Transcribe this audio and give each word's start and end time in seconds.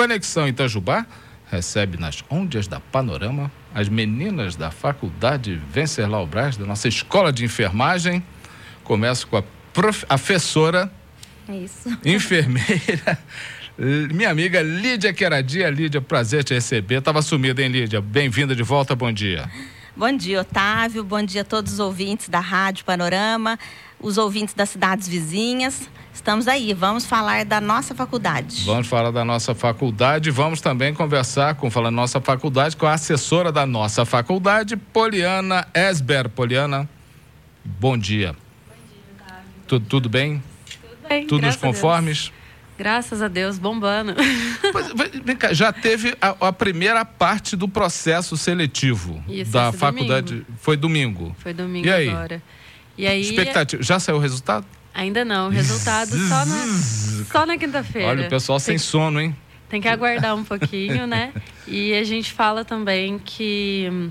Conexão 0.00 0.48
Itajubá 0.48 1.04
recebe 1.50 1.98
nas 1.98 2.24
ondas 2.30 2.66
da 2.66 2.80
Panorama 2.80 3.52
as 3.74 3.86
meninas 3.86 4.56
da 4.56 4.70
Faculdade 4.70 5.60
Venceslau 5.70 6.26
Braz, 6.26 6.56
da 6.56 6.64
nossa 6.64 6.88
Escola 6.88 7.30
de 7.30 7.44
Enfermagem. 7.44 8.24
Começo 8.82 9.26
com 9.26 9.36
a 9.36 9.44
professora, 9.74 10.90
Isso. 11.46 11.90
enfermeira, 12.02 13.18
minha 14.10 14.30
amiga 14.30 14.62
Lídia 14.62 15.12
Queradia. 15.12 15.68
Lídia, 15.68 16.00
prazer 16.00 16.44
te 16.44 16.54
receber. 16.54 17.00
Estava 17.00 17.20
sumida, 17.20 17.60
hein, 17.60 17.68
Lídia? 17.68 18.00
Bem-vinda 18.00 18.56
de 18.56 18.62
volta, 18.62 18.96
bom 18.96 19.12
dia. 19.12 19.50
Bom 19.94 20.16
dia, 20.16 20.40
Otávio. 20.40 21.04
Bom 21.04 21.22
dia 21.22 21.42
a 21.42 21.44
todos 21.44 21.74
os 21.74 21.78
ouvintes 21.78 22.30
da 22.30 22.40
Rádio 22.40 22.86
Panorama, 22.86 23.58
os 24.00 24.18
ouvintes 24.18 24.54
das 24.54 24.70
cidades 24.70 25.06
vizinhas. 25.06 25.88
Estamos 26.12 26.48
aí, 26.48 26.74
vamos 26.74 27.06
falar 27.06 27.44
da 27.44 27.60
nossa 27.60 27.94
faculdade. 27.94 28.64
Vamos 28.64 28.86
falar 28.88 29.10
da 29.10 29.24
nossa 29.24 29.54
faculdade, 29.54 30.30
vamos 30.30 30.60
também 30.60 30.92
conversar 30.92 31.54
com 31.54 31.70
falando 31.70 31.94
nossa 31.94 32.20
faculdade 32.20 32.76
com 32.76 32.86
a 32.86 32.92
assessora 32.94 33.50
da 33.52 33.64
nossa 33.64 34.04
faculdade, 34.04 34.76
Poliana 34.76 35.66
Esber. 35.74 36.28
Poliana, 36.28 36.88
bom 37.64 37.96
dia. 37.96 38.32
Bom 38.32 38.74
dia, 38.88 39.02
Otávio. 39.24 39.44
Tudo, 39.66 39.86
tudo 39.86 40.08
bem? 40.08 40.42
Tudo 40.80 41.08
bem. 41.08 41.26
Tudo 41.26 41.46
nos 41.46 41.56
conformes? 41.56 42.32
Graças 42.76 43.20
a 43.20 43.28
Deus, 43.28 43.58
bombando. 43.58 44.14
Vem 45.24 45.36
cá, 45.36 45.52
já 45.52 45.70
teve 45.70 46.16
a, 46.20 46.48
a 46.48 46.52
primeira 46.52 47.04
parte 47.04 47.54
do 47.54 47.68
processo 47.68 48.38
seletivo 48.38 49.22
Isso, 49.28 49.52
da 49.52 49.70
faculdade. 49.70 50.32
domingo. 50.32 50.46
Foi 50.58 50.76
domingo. 50.78 51.36
Foi 51.38 51.52
domingo 51.52 51.86
E 51.86 51.92
aí? 51.92 52.08
agora. 52.08 52.42
E 53.00 53.06
aí, 53.06 53.22
Expectativa. 53.22 53.82
Já 53.82 53.98
saiu 53.98 54.18
o 54.18 54.20
resultado? 54.20 54.66
ainda 54.92 55.24
não, 55.24 55.46
o 55.46 55.50
resultado 55.50 56.10
só 56.10 56.44
na, 56.44 56.66
só 57.32 57.46
na 57.46 57.56
quinta-feira. 57.56 58.08
Olha, 58.08 58.26
o 58.26 58.28
pessoal 58.28 58.60
sem 58.60 58.72
tem, 58.72 58.78
sono, 58.78 59.18
hein? 59.18 59.34
tem 59.70 59.80
que 59.80 59.88
aguardar 59.88 60.36
um 60.36 60.44
pouquinho, 60.44 61.06
né? 61.06 61.32
E 61.66 61.94
a 61.94 62.04
gente 62.04 62.32
fala 62.32 62.62
também 62.62 63.18
que 63.18 64.10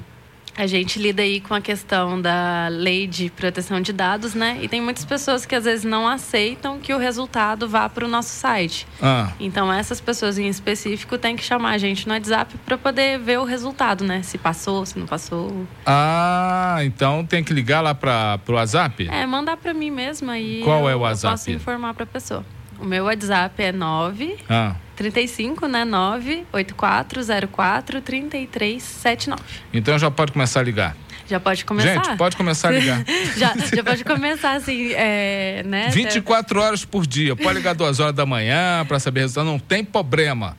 a 0.59 0.67
gente 0.67 0.99
lida 0.99 1.21
aí 1.21 1.39
com 1.39 1.53
a 1.53 1.61
questão 1.61 2.21
da 2.21 2.67
lei 2.69 3.07
de 3.07 3.29
proteção 3.29 3.79
de 3.79 3.93
dados, 3.93 4.33
né? 4.35 4.59
E 4.61 4.67
tem 4.67 4.81
muitas 4.81 5.05
pessoas 5.05 5.45
que 5.45 5.55
às 5.55 5.63
vezes 5.63 5.85
não 5.85 6.05
aceitam 6.05 6.77
que 6.79 6.93
o 6.93 6.97
resultado 6.97 7.67
vá 7.69 7.87
para 7.87 8.03
o 8.03 8.07
nosso 8.09 8.29
site. 8.35 8.85
Ah, 9.01 9.31
Então, 9.39 9.71
essas 9.71 10.01
pessoas 10.01 10.37
em 10.37 10.47
específico 10.49 11.17
têm 11.17 11.37
que 11.37 11.43
chamar 11.43 11.71
a 11.71 11.77
gente 11.77 12.05
no 12.05 12.13
WhatsApp 12.13 12.57
para 12.65 12.77
poder 12.77 13.17
ver 13.19 13.39
o 13.39 13.45
resultado, 13.45 14.03
né? 14.03 14.21
Se 14.21 14.37
passou, 14.37 14.85
se 14.85 14.99
não 14.99 15.07
passou. 15.07 15.65
ah 15.85 16.79
então 16.83 17.25
tem 17.25 17.41
que 17.43 17.53
ligar 17.53 17.81
lá 17.81 17.95
para 17.95 18.39
o 18.47 18.51
WhatsApp? 18.51 19.07
É, 19.09 19.25
mandar 19.25 19.55
para 19.55 19.73
mim 19.73 19.89
mesmo 19.91 20.29
aí. 20.29 20.61
Qual 20.63 20.81
eu, 20.81 20.89
é 20.89 20.93
o 20.93 20.97
Eu 20.97 20.99
WhatsApp? 21.01 21.33
posso 21.37 21.51
informar 21.51 21.93
para 21.93 22.03
a 22.03 22.07
pessoa. 22.07 22.43
O 22.79 22.85
meu 22.85 23.05
WhatsApp 23.05 23.61
é 23.63 23.71
9 23.71 24.37
Ah, 24.49 24.75
35, 24.99 25.65
né? 25.65 25.85
98404 25.85 28.01
3379. 28.01 29.41
então 29.73 29.97
já 29.97 30.11
pode 30.11 30.33
começar 30.33 30.59
a 30.59 30.63
ligar. 30.63 30.97
Já 31.25 31.39
pode 31.39 31.63
começar? 31.63 32.03
Gente, 32.03 32.17
pode 32.17 32.35
começar 32.35 32.67
a 32.67 32.71
ligar. 32.71 33.05
já, 33.37 33.53
já 33.73 33.83
pode 33.83 34.03
começar 34.03 34.57
assim, 34.57 34.91
é, 34.93 35.63
né? 35.63 35.87
24 35.89 36.59
horas 36.59 36.83
por 36.83 37.07
dia. 37.07 37.33
Pode 37.33 37.53
ligar 37.53 37.73
duas 37.75 38.01
horas 38.01 38.13
da 38.13 38.25
manhã 38.25 38.83
para 38.85 38.99
saber 38.99 39.21
resultado, 39.21 39.45
não 39.45 39.59
tem 39.59 39.85
problema. 39.85 40.57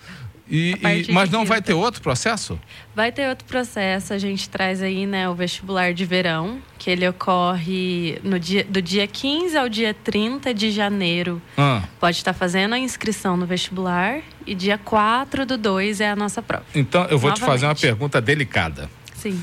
E, 0.51 0.73
e- 1.09 1.13
mas 1.13 1.31
não 1.31 1.45
vai 1.45 1.59
quinta. 1.59 1.69
ter 1.69 1.75
outro 1.75 2.03
processo? 2.03 2.59
Vai 2.95 3.13
ter 3.13 3.29
outro 3.29 3.47
processo, 3.47 4.13
a 4.13 4.19
gente 4.19 4.49
traz 4.49 4.83
aí, 4.83 5.07
né, 5.07 5.29
o 5.29 5.35
vestibular 5.35 5.95
de 5.95 6.05
verão, 6.05 6.59
que 6.79 6.91
ele 6.91 7.07
ocorre 7.09 8.19
no 8.25 8.39
dia, 8.39 8.65
do 8.65 8.83
dia 8.83 9.07
15 9.07 9.57
ao 9.57 9.69
dia 9.69 9.95
30 9.95 10.53
de 10.53 10.71
janeiro. 10.71 11.41
Ah, 11.57 11.83
Pode 12.01 12.17
estar 12.17 12.33
fazendo 12.33 12.75
a 12.75 12.79
inscrição 12.79 13.37
no 13.37 13.47
vestibular 13.47 14.21
e 14.47 14.55
dia 14.55 14.77
4 14.79 15.47
do 15.47 15.57
2 15.57 16.01
é 16.01 16.11
a 16.11 16.17
nossa 16.17 16.43
prova. 16.43 16.65
então 16.75 17.05
eu 17.05 17.19
vou 17.19 17.33
te 17.33 17.41
fazer 17.41 17.67
uma 17.67 17.71
Novamente. 17.71 17.81
pergunta 17.81 18.21
delicada. 18.21 18.91
Sim. 19.15 19.41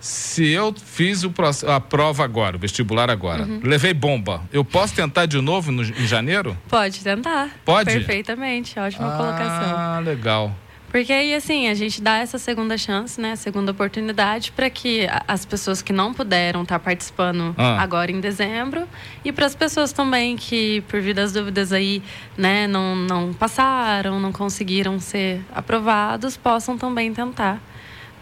Se 0.00 0.46
eu 0.48 0.72
fiz 0.72 1.24
o 1.24 1.32
a 1.66 1.80
prova 1.80 2.22
agora, 2.24 2.56
o 2.56 2.58
vestibular 2.58 3.10
agora, 3.10 3.42
Uhum. 3.42 3.60
levei 3.64 3.92
bomba, 3.92 4.42
eu 4.52 4.64
posso 4.64 4.94
tentar 4.94 5.26
de 5.26 5.40
novo 5.40 5.72
no- 5.72 5.82
em 5.82 6.06
janeiro? 6.06 6.56
Pode 6.68 7.00
tentar. 7.02 7.50
Pode? 7.64 7.90
Perfeitamente, 7.92 8.78
ótima 8.78 9.10
colocação. 9.16 9.76
Ah, 9.76 10.00
legal. 10.04 10.54
Porque 10.90 11.12
aí, 11.12 11.34
assim, 11.34 11.68
a 11.68 11.74
gente 11.74 12.00
dá 12.00 12.16
essa 12.16 12.38
segunda 12.38 12.78
chance, 12.78 13.20
né? 13.20 13.36
Segunda 13.36 13.72
oportunidade 13.72 14.52
para 14.52 14.70
que 14.70 15.06
as 15.26 15.44
pessoas 15.44 15.82
que 15.82 15.92
não 15.92 16.14
puderam 16.14 16.62
estar 16.62 16.78
participando 16.78 17.54
Ah. 17.58 17.82
agora 17.82 18.10
em 18.10 18.20
dezembro 18.20 18.88
e 19.22 19.30
para 19.30 19.44
as 19.44 19.54
pessoas 19.54 19.92
também 19.92 20.34
que, 20.34 20.80
por 20.88 20.98
vir 21.02 21.12
das 21.14 21.30
dúvidas 21.32 21.74
aí, 21.74 22.02
né, 22.38 22.66
não, 22.66 22.96
não 22.96 23.34
passaram, 23.34 24.18
não 24.18 24.32
conseguiram 24.32 24.98
ser 24.98 25.42
aprovados, 25.54 26.38
possam 26.38 26.78
também 26.78 27.12
tentar 27.12 27.60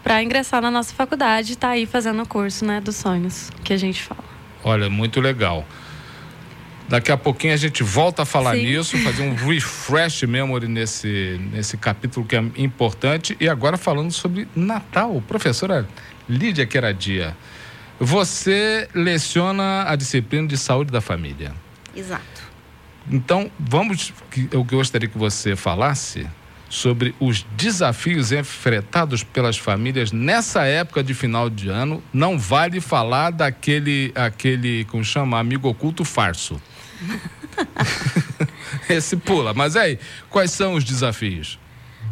para 0.07 0.23
ingressar 0.23 0.61
na 0.61 0.71
nossa 0.71 0.93
faculdade 0.93 1.49
e 1.49 1.53
estar 1.53 1.71
aí 1.71 1.85
fazendo 1.85 2.23
o 2.23 2.25
curso, 2.25 2.63
né, 2.63 2.79
dos 2.79 2.95
sonhos 2.95 3.51
que 3.61 3.73
a 3.73 3.77
gente 3.77 4.01
fala. 4.01 4.23
Olha, 4.63 4.89
muito 4.89 5.19
legal. 5.19 5.67
Daqui 6.87 7.11
a 7.11 7.17
pouquinho 7.17 7.53
a 7.53 7.57
gente 7.57 7.83
volta 7.83 8.21
a 8.21 8.25
falar 8.25 8.55
Sim. 8.55 8.63
nisso, 8.63 8.97
fazer 8.99 9.23
um 9.23 9.35
refresh 9.45 10.23
memory 10.23 10.69
nesse, 10.69 11.37
nesse 11.51 11.75
capítulo 11.75 12.25
que 12.25 12.37
é 12.37 12.43
importante. 12.55 13.35
E 13.37 13.49
agora 13.49 13.75
falando 13.75 14.09
sobre 14.09 14.47
Natal. 14.55 15.21
Professora 15.27 15.85
Lídia 16.29 16.65
Queradia, 16.65 17.35
você 17.99 18.87
leciona 18.93 19.83
a 19.89 19.95
disciplina 19.97 20.47
de 20.47 20.57
saúde 20.57 20.89
da 20.89 21.01
família. 21.01 21.53
Exato. 21.93 22.47
Então, 23.11 23.51
vamos. 23.59 24.13
que 24.31 24.47
Eu 24.53 24.63
gostaria 24.63 25.09
que 25.09 25.17
você 25.17 25.53
falasse 25.53 26.25
sobre 26.69 27.15
os 27.19 27.45
desafios 27.55 28.31
enfrentados 28.31 29.23
pelas 29.23 29.57
famílias 29.57 30.11
nessa 30.11 30.65
época 30.65 31.03
de 31.03 31.13
final 31.13 31.49
de 31.49 31.69
ano. 31.69 32.03
Não 32.13 32.37
vale 32.37 32.81
falar 32.81 33.31
daquele, 33.31 34.11
aquele, 34.15 34.85
como 34.85 35.03
chama, 35.03 35.39
amigo 35.39 35.67
oculto 35.67 36.03
farso. 36.03 36.61
Esse 38.89 39.17
pula. 39.17 39.53
Mas 39.53 39.75
aí, 39.75 39.99
quais 40.29 40.51
são 40.51 40.73
os 40.73 40.83
desafios? 40.83 41.59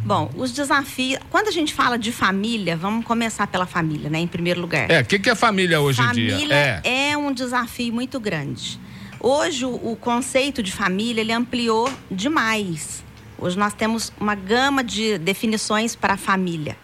Bom, 0.04 0.30
os 0.36 0.52
desafios. 0.52 1.20
Quando 1.32 1.48
a 1.48 1.52
gente 1.52 1.74
fala 1.74 1.98
de 1.98 2.12
família, 2.12 2.78
vamos 2.78 3.06
começar 3.06 3.48
pela 3.48 3.66
família, 3.66 4.10
né? 4.10 4.20
Em 4.20 4.28
primeiro 4.28 4.62
lugar. 4.62 4.90
É, 4.90 5.02
o 5.02 5.06
que, 5.06 5.18
que 5.18 5.30
é 5.30 5.36
família 5.36 5.82
hoje 5.82 6.02
em 6.02 6.12
dia? 6.12 6.32
família 6.32 6.82
é. 6.84 7.18
um 7.18 7.34
desafio 7.34 7.92
muito 7.94 8.20
grande. 8.20 8.80
Hoje, 9.20 9.66
o, 9.66 9.74
o 9.74 9.96
conceito 9.96 10.62
de 10.62 10.72
família 10.72 11.22
ele 11.22 11.32
ampliou 11.32 11.92
demais. 12.12 13.05
Hoje 13.38 13.58
nós 13.58 13.74
temos 13.74 14.12
uma 14.20 14.36
gama 14.36 14.84
de 14.84 15.18
definições 15.18 15.96
para 15.96 16.14
a 16.14 16.18
família. 16.18 16.78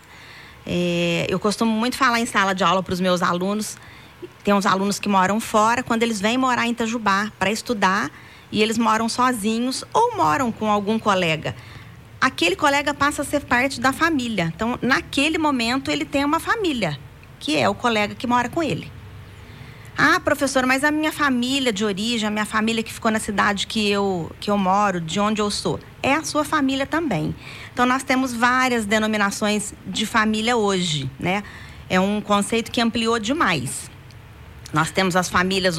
É, 0.65 1.25
eu 1.29 1.39
costumo 1.39 1.71
muito 1.71 1.97
falar 1.97 2.19
em 2.19 2.25
sala 2.25 2.53
de 2.53 2.63
aula 2.63 2.83
para 2.83 2.93
os 2.93 2.99
meus 2.99 3.21
alunos. 3.21 3.77
Tem 4.43 4.53
uns 4.53 4.65
alunos 4.65 4.99
que 4.99 5.09
moram 5.09 5.39
fora, 5.39 5.81
quando 5.81 6.03
eles 6.03 6.19
vêm 6.19 6.37
morar 6.37 6.67
em 6.67 6.71
Itajubá 6.71 7.31
para 7.39 7.51
estudar 7.51 8.11
e 8.51 8.61
eles 8.61 8.77
moram 8.77 9.07
sozinhos 9.07 9.83
ou 9.93 10.15
moram 10.15 10.51
com 10.51 10.69
algum 10.69 10.99
colega. 10.99 11.55
Aquele 12.19 12.55
colega 12.55 12.93
passa 12.93 13.23
a 13.23 13.25
ser 13.25 13.41
parte 13.45 13.79
da 13.79 13.91
família. 13.91 14.51
Então, 14.53 14.77
naquele 14.81 15.37
momento, 15.37 15.89
ele 15.89 16.05
tem 16.05 16.23
uma 16.23 16.39
família, 16.39 16.99
que 17.39 17.57
é 17.57 17.67
o 17.67 17.73
colega 17.73 18.13
que 18.13 18.27
mora 18.27 18.49
com 18.49 18.61
ele. 18.61 18.91
Ah, 19.97 20.19
professor, 20.19 20.65
mas 20.65 20.83
a 20.83 20.91
minha 20.91 21.11
família 21.11 21.71
de 21.71 21.83
origem, 21.83 22.27
a 22.27 22.31
minha 22.31 22.45
família 22.45 22.81
que 22.81 22.91
ficou 22.91 23.11
na 23.11 23.19
cidade 23.19 23.67
que 23.67 23.89
eu, 23.89 24.31
que 24.39 24.49
eu 24.49 24.57
moro, 24.57 24.99
de 25.01 25.19
onde 25.19 25.41
eu 25.41 25.51
sou, 25.51 25.79
é 26.01 26.13
a 26.13 26.23
sua 26.23 26.43
família 26.43 26.85
também. 26.85 27.35
Então, 27.73 27.85
nós 27.85 28.03
temos 28.03 28.33
várias 28.33 28.85
denominações 28.85 29.73
de 29.85 30.05
família 30.05 30.55
hoje, 30.55 31.09
né? 31.19 31.43
É 31.89 31.99
um 31.99 32.21
conceito 32.21 32.71
que 32.71 32.79
ampliou 32.79 33.19
demais. 33.19 33.91
Nós 34.73 34.89
temos 34.89 35.17
as 35.17 35.27
famílias 35.29 35.77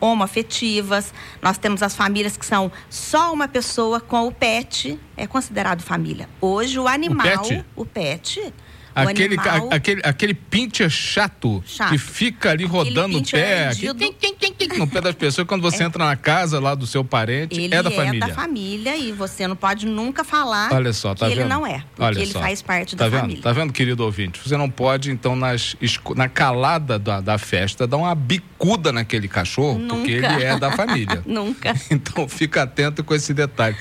homoafetivas, 0.00 1.12
nós 1.42 1.58
temos 1.58 1.82
as 1.82 1.94
famílias 1.94 2.36
que 2.36 2.46
são 2.46 2.72
só 2.88 3.32
uma 3.32 3.46
pessoa 3.46 4.00
com 4.00 4.26
o 4.26 4.32
pet, 4.32 4.98
é 5.16 5.26
considerado 5.26 5.82
família. 5.82 6.28
Hoje, 6.40 6.78
o 6.78 6.88
animal. 6.88 7.26
pet? 7.26 7.64
O 7.76 7.84
pet. 7.84 8.54
Aquele, 9.02 9.34
animal- 9.36 9.68
a- 9.70 9.74
aquele, 9.76 10.00
aquele 10.04 10.34
pincher 10.34 10.90
chato, 10.90 11.62
Chato. 11.66 11.90
que 11.90 11.98
fica 11.98 12.50
ali 12.50 12.64
Aquele 12.64 12.78
rodando 12.78 13.18
o 13.18 13.22
pé, 13.24 13.66
ardido. 13.68 13.90
aqui, 14.04 14.14
tim, 14.20 14.34
tim, 14.34 14.52
tim, 14.52 14.68
tim, 14.68 14.78
no 14.78 14.86
pé 14.86 15.00
das 15.00 15.14
pessoas. 15.14 15.46
Quando 15.46 15.62
você 15.62 15.84
entra 15.84 16.04
na 16.04 16.16
casa 16.16 16.58
lá 16.60 16.74
do 16.74 16.86
seu 16.86 17.04
parente, 17.04 17.58
Ele 17.60 17.74
é 17.74 17.82
da 17.82 17.90
família. 17.90 18.34
família 18.34 18.96
e 18.96 19.12
você 19.12 19.46
não 19.46 19.56
pode 19.56 19.86
nunca 19.86 20.24
falar 20.24 20.72
Olha 20.72 20.92
só, 20.92 21.14
tá 21.14 21.26
que 21.26 21.34
vendo? 21.34 21.42
ele 21.44 21.48
não 21.48 21.66
é, 21.66 21.82
porque 21.94 22.02
Olha 22.02 22.18
ele 22.20 22.32
só. 22.32 22.40
faz 22.40 22.62
parte 22.62 22.96
tá 22.96 23.04
da 23.04 23.10
vendo? 23.10 23.20
família. 23.20 23.42
Tá 23.42 23.52
vendo, 23.52 23.72
querido 23.72 24.04
ouvinte? 24.04 24.40
Você 24.44 24.56
não 24.56 24.68
pode, 24.70 25.10
então, 25.10 25.34
nas, 25.36 25.76
na 26.16 26.28
calada 26.28 26.98
da, 26.98 27.20
da 27.20 27.38
festa, 27.38 27.86
dar 27.86 27.96
uma 27.96 28.14
bicuda 28.14 28.92
naquele 28.92 29.28
cachorro, 29.28 29.78
porque 29.88 30.16
Nunca. 30.20 30.32
ele 30.34 30.44
é 30.44 30.58
da 30.58 30.72
família. 30.72 31.22
Nunca. 31.26 31.74
Então, 31.90 32.28
fica 32.28 32.62
atento 32.62 33.02
com 33.04 33.14
esse 33.14 33.32
detalhe. 33.34 33.76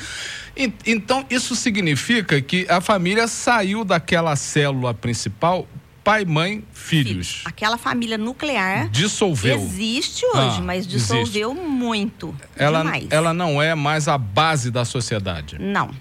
Então, 0.85 1.25
isso 1.29 1.55
significa 1.55 2.41
que 2.41 2.65
a 2.69 2.81
família 2.81 3.27
saiu 3.27 3.83
daquela 3.85 4.35
célula 4.35 4.93
principal, 4.93 5.67
pai, 6.03 6.25
mãe, 6.25 6.63
filhos. 6.73 7.41
Aquela 7.45 7.77
família 7.77 8.17
nuclear 8.17 8.89
Dissolveu. 8.89 9.57
existe 9.57 10.25
hoje, 10.25 10.57
Ah, 10.59 10.61
mas 10.61 10.87
dissolveu 10.87 11.53
muito. 11.53 12.33
Ela, 12.55 12.81
demais. 12.81 13.07
ela 13.09 13.33
não 13.33 13.61
é 13.61 13.75
mais 13.75 14.07
a 14.07 14.17
base 14.17 14.71
da 14.71 14.83
sociedade. 14.85 15.57
Não. 15.59 15.91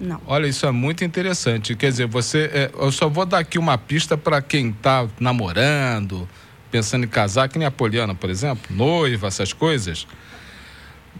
Não. 0.00 0.20
Olha, 0.26 0.46
isso 0.46 0.66
é 0.66 0.70
muito 0.72 1.04
interessante. 1.04 1.74
Quer 1.76 1.90
dizer, 1.90 2.06
você. 2.06 2.50
É, 2.52 2.70
eu 2.76 2.90
só 2.90 3.08
vou 3.08 3.24
dar 3.24 3.38
aqui 3.38 3.58
uma 3.58 3.78
pista 3.78 4.16
para 4.16 4.42
quem 4.42 4.70
está 4.70 5.06
namorando, 5.20 6.28
pensando 6.70 7.04
em 7.04 7.08
casar, 7.08 7.48
que 7.48 7.58
nem 7.58 7.66
a 7.66 7.70
Poliana, 7.70 8.14
por 8.14 8.28
exemplo, 8.28 8.74
noiva, 8.74 9.28
essas 9.28 9.52
coisas. 9.52 10.06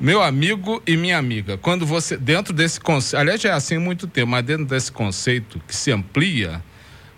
Meu 0.01 0.23
amigo 0.23 0.83
e 0.87 0.97
minha 0.97 1.17
amiga, 1.17 1.57
quando 1.57 1.87
você. 1.87 2.17
Dentro 2.17 2.53
desse 2.53 2.81
conceito. 2.81 3.21
Aliás, 3.21 3.41
já 3.41 3.51
é 3.51 3.53
assim 3.53 3.77
há 3.77 3.81
muito 3.81 4.07
tempo, 4.07 4.29
mas 4.29 4.45
dentro 4.45 4.65
desse 4.67 4.91
conceito 4.91 5.61
que 5.67 5.75
se 5.75 5.91
amplia, 5.93 6.63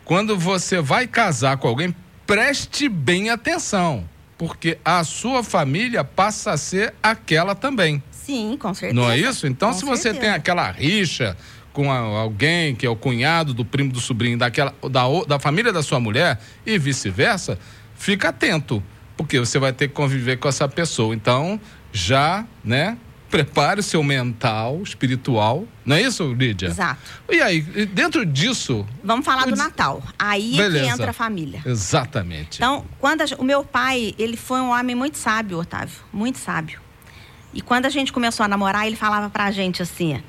quando 0.05 0.37
você 0.39 0.81
vai 0.81 1.07
casar 1.07 1.57
com 1.57 1.67
alguém, 1.69 1.95
preste 2.27 2.89
bem 2.89 3.31
atenção. 3.31 4.09
Porque 4.39 4.77
a 4.85 5.03
sua 5.03 5.43
família 5.43 6.05
passa 6.05 6.51
a 6.53 6.57
ser 6.59 6.93
aquela 7.03 7.55
também. 7.55 8.03
Sim, 8.11 8.57
com 8.61 8.75
certeza. 8.75 9.01
Não 9.01 9.11
é 9.11 9.17
isso? 9.19 9.47
Então, 9.47 9.71
Com 9.73 9.79
se 9.79 9.85
você 9.87 10.03
certeza. 10.03 10.21
tem 10.27 10.31
aquela 10.35 10.71
rixa 10.71 11.35
com 11.73 11.91
a- 11.91 11.97
alguém 12.21 12.75
que 12.75 12.85
é 12.85 12.91
o 12.91 12.97
cunhado 12.97 13.55
do 13.55 13.65
primo 13.65 13.91
do 13.91 14.01
sobrinho 14.01 14.37
daquela 14.37 14.75
da, 14.91 15.05
da 15.27 15.39
família 15.39 15.73
da 15.73 15.83
sua 15.83 15.99
mulher 15.99 16.39
e 16.67 16.79
vice-versa, 16.79 17.59
fica 17.95 18.29
atento, 18.29 18.83
porque 19.17 19.39
você 19.39 19.59
vai 19.59 19.73
ter 19.73 19.89
que 19.89 19.95
conviver 19.95 20.37
com 20.37 20.49
essa 20.49 20.69
pessoa. 20.69 21.15
Então, 21.15 21.59
já, 21.97 22.45
né? 22.63 22.99
Prepare 23.31 23.81
o 23.81 23.83
seu 23.83 24.03
mental, 24.05 24.81
espiritual. 24.83 25.67
Não 25.85 25.97
é 25.97 26.03
isso, 26.03 26.33
Lídia? 26.33 26.69
Exato. 26.69 27.01
E 27.29 27.41
aí, 27.41 27.61
dentro 27.61 28.25
disso. 28.25 28.87
Vamos 29.03 29.25
falar 29.25 29.47
do 29.47 29.57
Natal. 29.57 30.01
Aí 30.17 30.61
é 30.61 30.71
que 30.71 30.79
entra 30.79 31.11
a 31.11 31.13
família. 31.13 31.61
Exatamente. 31.67 32.59
Então, 32.59 32.85
quando 33.01 33.23
a 33.23 33.25
o 33.39 33.45
meu 33.45 33.65
pai, 33.65 34.15
ele 34.19 34.37
foi 34.37 34.61
um 34.61 34.71
homem 34.71 34.95
muito 34.95 35.19
sábio, 35.19 35.59
Otávio, 35.59 35.99
muito 36.13 36.39
sábio. 36.39 36.81
E 37.53 37.61
quando 37.61 37.87
a 37.87 37.89
gente 37.89 38.13
começou 38.13 38.45
a 38.45 38.49
namorar, 38.49 38.87
ele 38.87 38.97
falava 38.97 39.29
pra 39.29 39.51
gente 39.51 39.83
assim: 39.83 40.23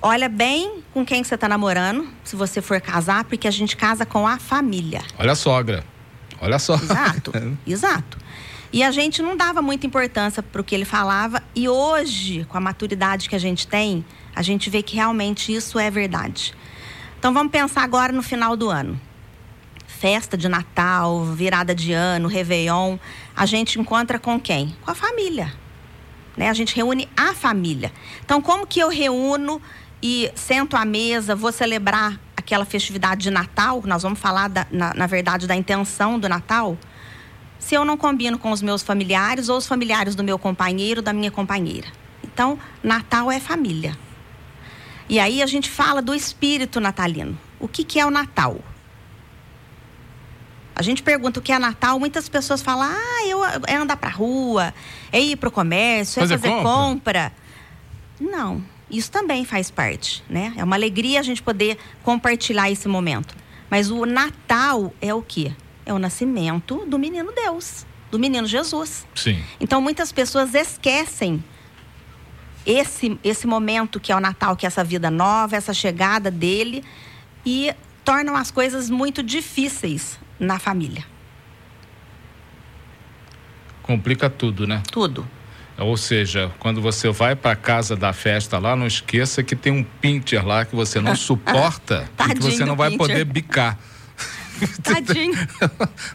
olha 0.00 0.28
bem 0.28 0.82
com 0.94 1.04
quem 1.04 1.22
você 1.22 1.36
tá 1.36 1.48
namorando, 1.48 2.08
se 2.24 2.36
você 2.36 2.62
for 2.62 2.80
casar, 2.80 3.24
porque 3.24 3.46
a 3.46 3.50
gente 3.50 3.76
casa 3.76 4.06
com 4.06 4.26
a 4.26 4.38
família. 4.38 5.02
Olha 5.18 5.32
a 5.32 5.36
sogra. 5.36 5.84
Olha 6.40 6.58
só. 6.58 6.74
Exato, 6.76 7.32
exato. 7.66 8.18
E 8.72 8.82
a 8.84 8.90
gente 8.90 9.20
não 9.20 9.36
dava 9.36 9.60
muita 9.60 9.86
importância 9.86 10.42
para 10.42 10.60
o 10.60 10.64
que 10.64 10.74
ele 10.74 10.84
falava. 10.84 11.42
E 11.54 11.68
hoje, 11.68 12.44
com 12.48 12.56
a 12.56 12.60
maturidade 12.60 13.28
que 13.28 13.34
a 13.34 13.38
gente 13.38 13.66
tem, 13.66 14.04
a 14.34 14.42
gente 14.42 14.70
vê 14.70 14.82
que 14.82 14.94
realmente 14.94 15.52
isso 15.52 15.78
é 15.78 15.90
verdade. 15.90 16.54
Então 17.18 17.34
vamos 17.34 17.50
pensar 17.50 17.82
agora 17.82 18.12
no 18.12 18.22
final 18.22 18.56
do 18.56 18.70
ano. 18.70 18.98
Festa 19.86 20.36
de 20.36 20.48
Natal, 20.48 21.24
virada 21.24 21.74
de 21.74 21.92
ano, 21.92 22.28
Réveillon. 22.28 22.96
A 23.36 23.44
gente 23.44 23.78
encontra 23.78 24.18
com 24.18 24.40
quem? 24.40 24.74
Com 24.82 24.90
a 24.90 24.94
família. 24.94 25.52
Né? 26.36 26.48
A 26.48 26.54
gente 26.54 26.74
reúne 26.74 27.08
a 27.16 27.34
família. 27.34 27.92
Então, 28.24 28.40
como 28.40 28.66
que 28.66 28.80
eu 28.80 28.88
reúno 28.88 29.60
e 30.02 30.30
sento 30.34 30.76
à 30.76 30.84
mesa, 30.84 31.34
vou 31.34 31.52
celebrar 31.52 32.18
aquela 32.36 32.64
festividade 32.64 33.22
de 33.24 33.30
Natal? 33.30 33.82
Nós 33.84 34.02
vamos 34.02 34.18
falar, 34.18 34.48
da- 34.48 34.66
na, 34.70 34.94
na 34.94 35.06
verdade, 35.06 35.46
da 35.46 35.56
intenção 35.56 36.18
do 36.18 36.28
Natal. 36.28 36.78
Se 37.60 37.76
eu 37.76 37.84
não 37.84 37.96
combino 37.96 38.38
com 38.38 38.50
os 38.50 38.60
meus 38.60 38.82
familiares 38.82 39.48
ou 39.48 39.58
os 39.58 39.66
familiares 39.66 40.16
do 40.16 40.24
meu 40.24 40.38
companheiro, 40.38 41.00
da 41.00 41.12
minha 41.12 41.30
companheira. 41.30 41.86
Então, 42.24 42.58
Natal 42.82 43.30
é 43.30 43.38
família. 43.38 43.96
E 45.08 45.20
aí 45.20 45.42
a 45.42 45.46
gente 45.46 45.70
fala 45.70 46.00
do 46.00 46.14
espírito 46.14 46.80
natalino. 46.80 47.38
O 47.60 47.68
que, 47.68 47.84
que 47.84 48.00
é 48.00 48.06
o 48.06 48.10
Natal? 48.10 48.58
A 50.74 50.82
gente 50.82 51.02
pergunta 51.02 51.38
o 51.38 51.42
que 51.42 51.52
é 51.52 51.58
Natal, 51.58 51.98
muitas 52.00 52.28
pessoas 52.28 52.62
falam: 52.62 52.88
ah, 52.90 53.26
eu, 53.26 53.44
é 53.66 53.76
andar 53.76 53.98
pra 53.98 54.08
rua, 54.08 54.72
é 55.12 55.20
ir 55.20 55.36
pro 55.36 55.50
comércio, 55.50 56.22
Fazer 56.22 56.34
é 56.34 56.38
fazer 56.38 56.62
compra." 56.62 56.64
compra. 56.64 57.32
Não, 58.18 58.64
isso 58.90 59.10
também 59.10 59.44
faz 59.44 59.70
parte, 59.70 60.24
né? 60.28 60.54
É 60.56 60.64
uma 60.64 60.76
alegria 60.76 61.20
a 61.20 61.22
gente 61.22 61.42
poder 61.42 61.76
compartilhar 62.02 62.70
esse 62.70 62.88
momento. 62.88 63.34
Mas 63.68 63.90
o 63.90 64.06
Natal 64.06 64.92
é 65.00 65.12
o 65.12 65.20
quê? 65.22 65.52
É 65.90 65.92
o 65.92 65.98
nascimento 65.98 66.86
do 66.86 66.96
menino 66.96 67.32
Deus, 67.32 67.84
do 68.12 68.18
menino 68.18 68.46
Jesus. 68.46 69.04
Sim. 69.12 69.42
Então 69.58 69.80
muitas 69.80 70.12
pessoas 70.12 70.54
esquecem 70.54 71.42
esse, 72.64 73.18
esse 73.24 73.44
momento 73.44 73.98
que 73.98 74.12
é 74.12 74.16
o 74.16 74.20
Natal, 74.20 74.54
que 74.54 74.64
é 74.64 74.68
essa 74.68 74.84
vida 74.84 75.10
nova, 75.10 75.56
essa 75.56 75.74
chegada 75.74 76.30
dele, 76.30 76.84
e 77.44 77.74
tornam 78.04 78.36
as 78.36 78.52
coisas 78.52 78.88
muito 78.88 79.20
difíceis 79.20 80.16
na 80.38 80.60
família. 80.60 81.04
Complica 83.82 84.30
tudo, 84.30 84.68
né? 84.68 84.84
Tudo. 84.92 85.28
Ou 85.76 85.96
seja, 85.96 86.52
quando 86.60 86.80
você 86.80 87.10
vai 87.10 87.34
para 87.34 87.56
casa 87.56 87.96
da 87.96 88.12
festa 88.12 88.58
lá, 88.58 88.76
não 88.76 88.86
esqueça 88.86 89.42
que 89.42 89.56
tem 89.56 89.72
um 89.72 89.82
pincher 89.82 90.46
lá 90.46 90.64
que 90.64 90.76
você 90.76 91.00
não 91.00 91.16
suporta 91.16 92.08
e 92.28 92.34
que 92.34 92.40
você 92.40 92.64
não 92.64 92.76
vai 92.76 92.90
pincher. 92.90 93.06
poder 93.08 93.24
bicar. 93.24 93.76
Tadinho. 94.82 95.34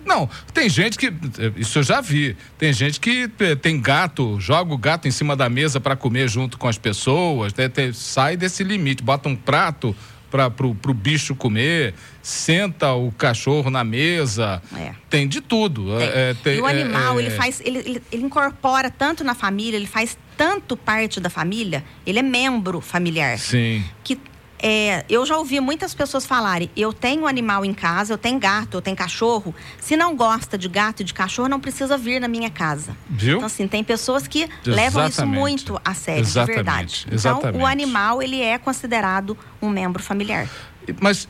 Não, 0.05 0.29
tem 0.53 0.69
gente 0.69 0.97
que. 0.97 1.11
Isso 1.55 1.79
eu 1.79 1.83
já 1.83 2.01
vi. 2.01 2.35
Tem 2.57 2.71
gente 2.73 2.99
que 2.99 3.29
eh, 3.39 3.55
tem 3.55 3.79
gato, 3.79 4.39
joga 4.39 4.73
o 4.73 4.77
gato 4.77 5.07
em 5.07 5.11
cima 5.11 5.35
da 5.35 5.49
mesa 5.49 5.79
para 5.79 5.95
comer 5.95 6.29
junto 6.29 6.57
com 6.57 6.67
as 6.67 6.77
pessoas, 6.77 7.53
né? 7.53 7.67
Tem- 7.69 7.93
sai 7.93 8.35
desse 8.37 8.63
limite, 8.63 9.03
bota 9.03 9.29
um 9.29 9.35
prato 9.35 9.95
para 10.31 10.49
pro, 10.49 10.75
pro 10.75 10.93
bicho 10.93 11.33
comer, 11.35 11.93
senta 12.21 12.91
o 12.93 13.11
cachorro 13.11 13.69
na 13.69 13.83
mesa. 13.83 14.61
É. 14.75 14.91
Tem 15.09 15.27
de 15.27 15.39
tudo. 15.39 15.97
Tem. 15.97 16.07
É, 16.07 16.33
tem- 16.43 16.57
e 16.57 16.61
o 16.61 16.65
animal, 16.65 17.17
é, 17.19 17.23
ele 17.23 17.31
faz, 17.31 17.61
ele, 17.63 17.79
ele, 17.79 18.01
ele 18.11 18.23
incorpora 18.23 18.89
tanto 18.89 19.23
na 19.23 19.33
família, 19.33 19.77
ele 19.77 19.87
faz 19.87 20.17
tanto 20.35 20.75
parte 20.75 21.19
da 21.19 21.29
família, 21.29 21.83
ele 22.05 22.19
é 22.19 22.21
membro 22.21 22.81
familiar. 22.81 23.37
Sim. 23.39 23.83
que 24.03 24.19
é, 24.59 25.05
eu 25.09 25.25
já 25.25 25.37
ouvi 25.37 25.59
muitas 25.59 25.93
pessoas 25.93 26.25
falarem: 26.25 26.69
eu 26.75 26.93
tenho 26.93 27.27
animal 27.27 27.65
em 27.65 27.73
casa, 27.73 28.13
eu 28.13 28.17
tenho 28.17 28.39
gato, 28.39 28.77
eu 28.77 28.81
tenho 28.81 28.95
cachorro. 28.95 29.53
Se 29.79 29.97
não 29.97 30.15
gosta 30.15 30.57
de 30.57 30.67
gato 30.67 31.01
e 31.01 31.03
de 31.03 31.13
cachorro, 31.13 31.49
não 31.49 31.59
precisa 31.59 31.97
vir 31.97 32.19
na 32.19 32.27
minha 32.27 32.49
casa. 32.49 32.95
Viu? 33.09 33.37
Então, 33.37 33.45
assim, 33.45 33.67
tem 33.67 33.83
pessoas 33.83 34.27
que 34.27 34.49
levam 34.65 35.03
isso 35.03 35.21
Exatamente. 35.21 35.39
muito 35.39 35.81
a 35.83 35.93
sério, 35.93 36.21
Exatamente, 36.21 36.47
de 36.47 36.55
verdade. 36.55 37.03
Então, 37.07 37.15
exatamente. 37.15 37.61
o 37.61 37.65
animal, 37.65 38.23
ele 38.23 38.41
é 38.41 38.57
considerado 38.57 39.37
um 39.61 39.69
membro 39.69 40.01
familiar. 40.01 40.49
Mas 41.01 41.27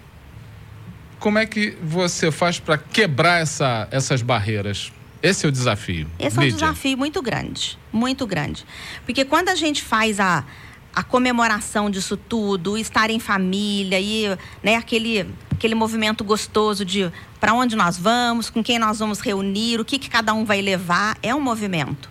como 1.19 1.39
é 1.39 1.45
que 1.45 1.77
você 1.81 2.31
faz 2.31 2.59
para 2.59 2.77
quebrar 2.77 3.41
essa, 3.41 3.87
essas 3.89 4.21
barreiras? 4.21 4.91
Esse 5.23 5.45
é 5.45 5.49
o 5.49 5.51
desafio. 5.51 6.07
Esse 6.19 6.37
é 6.37 6.39
um 6.39 6.43
Lídia. 6.43 6.59
desafio 6.59 6.97
muito 6.97 7.19
grande, 7.19 7.79
muito 7.91 8.27
grande. 8.27 8.63
Porque 9.05 9.25
quando 9.25 9.49
a 9.49 9.55
gente 9.55 9.81
faz 9.81 10.19
a, 10.19 10.43
a 10.95 11.03
comemoração 11.03 11.89
disso 11.89 12.15
tudo, 12.15 12.77
estar 12.77 13.09
em 13.09 13.19
família 13.19 13.99
e 13.99 14.25
né, 14.63 14.75
aquele, 14.75 15.29
aquele 15.51 15.75
movimento 15.75 16.23
gostoso 16.23 16.85
de 16.85 17.11
para 17.39 17.53
onde 17.53 17.75
nós 17.75 17.97
vamos, 17.97 18.49
com 18.49 18.63
quem 18.63 18.79
nós 18.79 18.99
vamos 18.99 19.19
reunir, 19.19 19.79
o 19.79 19.85
que, 19.85 19.99
que 19.99 20.09
cada 20.09 20.33
um 20.33 20.45
vai 20.45 20.61
levar, 20.61 21.17
é 21.21 21.35
um 21.35 21.41
movimento. 21.41 22.09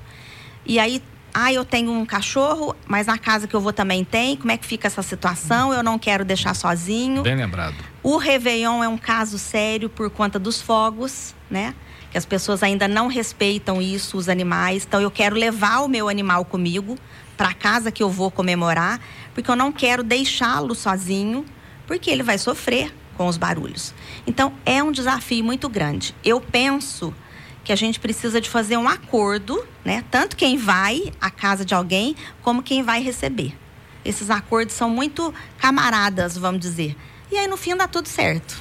E 0.67 0.79
aí, 0.79 1.03
ah, 1.33 1.53
eu 1.53 1.65
tenho 1.65 1.91
um 1.91 2.05
cachorro, 2.05 2.77
mas 2.87 3.07
na 3.07 3.19
casa 3.19 3.49
que 3.49 3.55
eu 3.55 3.61
vou 3.61 3.73
também 3.73 4.05
tem, 4.05 4.37
como 4.37 4.53
é 4.53 4.57
que 4.57 4.67
fica 4.67 4.87
essa 4.87 5.03
situação? 5.03 5.73
Eu 5.73 5.83
não 5.83 5.99
quero 5.99 6.25
deixar 6.25 6.55
sozinho. 6.55 7.23
Bem 7.23 7.35
lembrado. 7.35 7.75
O 8.03 8.19
Réveillon 8.19 8.85
é 8.85 8.89
um 8.89 8.99
caso 8.99 9.39
sério 9.39 9.89
por 9.89 10.11
conta 10.11 10.39
dos 10.39 10.61
fogos, 10.61 11.35
né? 11.51 11.75
Que 12.13 12.19
as 12.19 12.25
pessoas 12.25 12.63
ainda 12.63 12.87
não 12.87 13.09
respeitam 13.09 13.83
isso, 13.83 14.17
os 14.17 14.29
animais. 14.29 14.85
Então 14.87 15.01
eu 15.01 15.11
quero 15.11 15.35
levar 15.35 15.81
o 15.81 15.89
meu 15.89 16.09
animal 16.09 16.45
comigo 16.45 16.97
para 17.37 17.49
a 17.49 17.55
casa 17.55 17.91
que 17.91 18.03
eu 18.03 18.11
vou 18.11 18.31
comemorar, 18.31 19.01
porque 19.35 19.51
eu 19.51 19.57
não 19.57 19.73
quero 19.73 20.03
deixá-lo 20.03 20.75
sozinho, 20.75 21.45
porque 21.87 22.11
ele 22.11 22.23
vai 22.23 22.39
sofrer 22.39 22.95
com 23.17 23.27
os 23.27 23.37
barulhos. 23.37 23.95
Então 24.27 24.53
é 24.65 24.83
um 24.83 24.93
desafio 24.93 25.45
muito 25.45 25.69
grande. 25.69 26.15
Eu 26.25 26.41
penso 26.41 27.15
que 27.63 27.73
a 27.73 27.77
gente 27.77 27.99
precisa 27.99 28.41
de 28.41 28.49
fazer 28.49 28.77
um 28.77 28.89
acordo, 28.89 29.65
né? 29.85 30.05
Tanto 30.11 30.37
quem 30.37 30.57
vai 30.57 31.13
à 31.21 31.31
casa 31.31 31.65
de 31.65 31.75
alguém, 31.75 32.15
como 32.43 32.63
quem 32.63 32.83
vai 32.83 33.03
receber. 33.03 33.57
Esses 34.05 34.29
acordos 34.29 34.75
são 34.75 34.91
muito 34.91 35.33
camaradas, 35.59 36.37
vamos 36.37 36.61
dizer. 36.61 36.95
E 37.33 37.39
aí 37.39 37.47
no 37.47 37.57
fim 37.57 37.75
dá 37.75 37.89
tudo 37.89 38.07
certo. 38.07 38.61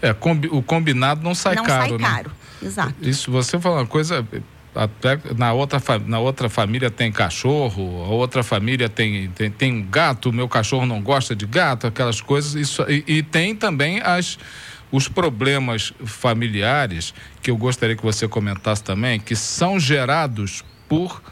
É, 0.00 0.14
o 0.50 0.62
combinado 0.62 1.22
não 1.22 1.34
sai 1.34 1.56
não 1.56 1.64
caro, 1.64 1.88
sai 1.88 1.98
né? 1.98 1.98
caro. 1.98 2.30
Exato. 2.62 2.94
Isso, 3.02 3.30
você 3.30 3.58
falou 3.58 3.78
uma 3.78 3.86
coisa, 3.86 4.26
até 4.74 5.18
na 5.36 5.52
outra, 5.52 5.80
na 6.06 6.18
outra 6.18 6.48
família 6.48 6.90
tem 6.90 7.12
cachorro, 7.12 8.04
a 8.04 8.08
outra 8.08 8.42
família 8.42 8.88
tem, 8.88 9.28
tem, 9.28 9.50
tem 9.50 9.72
um 9.72 9.82
gato, 9.82 10.32
meu 10.32 10.48
cachorro 10.48 10.84
não 10.84 11.00
gosta 11.00 11.34
de 11.34 11.46
gato, 11.46 11.86
aquelas 11.86 12.20
coisas. 12.20 12.54
Isso, 12.54 12.82
e, 12.88 13.04
e 13.06 13.22
tem 13.22 13.54
também 13.54 14.00
as, 14.00 14.38
os 14.90 15.08
problemas 15.08 15.92
familiares, 16.04 17.14
que 17.40 17.50
eu 17.50 17.56
gostaria 17.56 17.96
que 17.96 18.02
você 18.02 18.26
comentasse 18.26 18.82
também, 18.82 19.20
que 19.20 19.36
são 19.36 19.78
gerados 19.78 20.64
por 20.88 21.22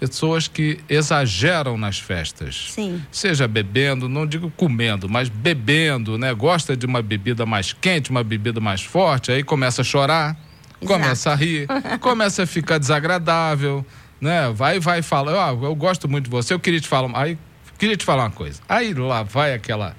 pessoas 0.00 0.48
que 0.48 0.78
exageram 0.88 1.78
nas 1.78 1.98
festas. 1.98 2.68
Sim. 2.70 3.02
Seja 3.10 3.48
bebendo, 3.48 4.08
não 4.08 4.26
digo 4.26 4.50
comendo, 4.50 5.08
mas 5.08 5.28
bebendo, 5.28 6.18
né? 6.18 6.34
Gosta 6.34 6.76
de 6.76 6.84
uma 6.84 7.00
bebida 7.00 7.46
mais 7.46 7.72
quente, 7.72 8.10
uma 8.10 8.24
bebida 8.24 8.60
mais 8.60 8.82
forte, 8.82 9.30
aí 9.32 9.42
começa 9.42 9.82
a 9.82 9.84
chorar. 9.84 10.36
Começa 10.84 11.30
a 11.30 11.34
rir, 11.34 11.66
começa 12.00 12.42
a 12.44 12.46
ficar 12.46 12.78
desagradável, 12.78 13.84
né? 14.20 14.50
Vai, 14.52 14.78
vai, 14.78 15.02
fala, 15.02 15.32
ó, 15.32 15.64
eu 15.64 15.74
gosto 15.74 16.08
muito 16.08 16.24
de 16.24 16.30
você, 16.30 16.54
eu 16.54 16.60
queria 16.60 16.80
te 16.80 16.88
falar, 16.88 17.10
aí 17.14 17.38
Queria 17.78 17.96
te 17.96 18.04
falar 18.04 18.24
uma 18.24 18.30
coisa. 18.30 18.60
Aí 18.68 18.94
lá 18.94 19.22
vai 19.22 19.52
aquela 19.52 19.96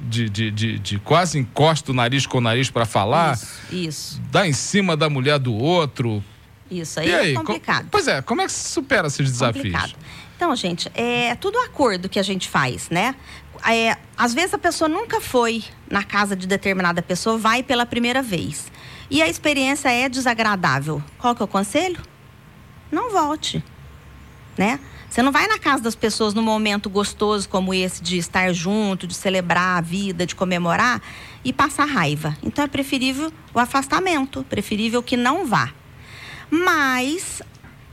de, 0.00 0.28
de, 0.28 0.50
de, 0.50 0.78
de 0.78 0.98
quase 0.98 1.38
encosta 1.38 1.90
o 1.90 1.94
nariz 1.94 2.26
com 2.26 2.38
o 2.38 2.40
nariz 2.40 2.70
para 2.70 2.84
falar. 2.84 3.34
Isso, 3.34 3.58
isso. 3.70 4.22
Dá 4.30 4.46
em 4.46 4.52
cima 4.52 4.96
da 4.96 5.08
mulher 5.10 5.38
do 5.38 5.54
outro. 5.54 6.22
Isso 6.70 7.00
aí, 7.00 7.14
aí 7.14 7.32
é 7.32 7.34
complicado. 7.34 7.84
Com, 7.84 7.90
pois 7.90 8.08
é, 8.08 8.22
como 8.22 8.42
é 8.42 8.46
que 8.46 8.52
se 8.52 8.70
supera 8.70 9.06
esses 9.06 9.30
desafios? 9.30 9.64
Complicado. 9.64 9.94
Então, 10.36 10.54
gente, 10.54 10.90
é 10.94 11.34
tudo 11.34 11.58
acordo 11.58 12.08
que 12.08 12.18
a 12.18 12.22
gente 12.22 12.48
faz, 12.48 12.88
né? 12.90 13.14
É, 13.68 13.96
às 14.16 14.32
vezes 14.32 14.54
a 14.54 14.58
pessoa 14.58 14.88
nunca 14.88 15.20
foi 15.20 15.64
na 15.90 16.04
casa 16.04 16.36
de 16.36 16.46
determinada 16.46 17.02
pessoa, 17.02 17.36
vai 17.36 17.62
pela 17.62 17.84
primeira 17.84 18.22
vez. 18.22 18.70
E 19.10 19.22
a 19.22 19.28
experiência 19.28 19.90
é 19.90 20.08
desagradável. 20.08 21.02
Qual 21.16 21.34
que 21.34 21.42
é 21.42 21.44
o 21.44 21.48
conselho? 21.48 22.00
Não 22.90 23.10
volte, 23.10 23.62
né? 24.56 24.78
Você 25.08 25.22
não 25.22 25.32
vai 25.32 25.46
na 25.46 25.58
casa 25.58 25.82
das 25.82 25.94
pessoas 25.94 26.34
num 26.34 26.42
momento 26.42 26.90
gostoso 26.90 27.48
como 27.48 27.72
esse 27.72 28.02
de 28.02 28.18
estar 28.18 28.52
junto, 28.52 29.06
de 29.06 29.14
celebrar 29.14 29.78
a 29.78 29.80
vida, 29.80 30.26
de 30.26 30.34
comemorar 30.34 31.00
e 31.42 31.52
passar 31.52 31.86
raiva. 31.86 32.36
Então 32.42 32.64
é 32.64 32.68
preferível 32.68 33.32
o 33.54 33.58
afastamento, 33.58 34.44
preferível 34.44 35.02
que 35.02 35.16
não 35.16 35.46
vá. 35.46 35.72
Mas 36.50 37.42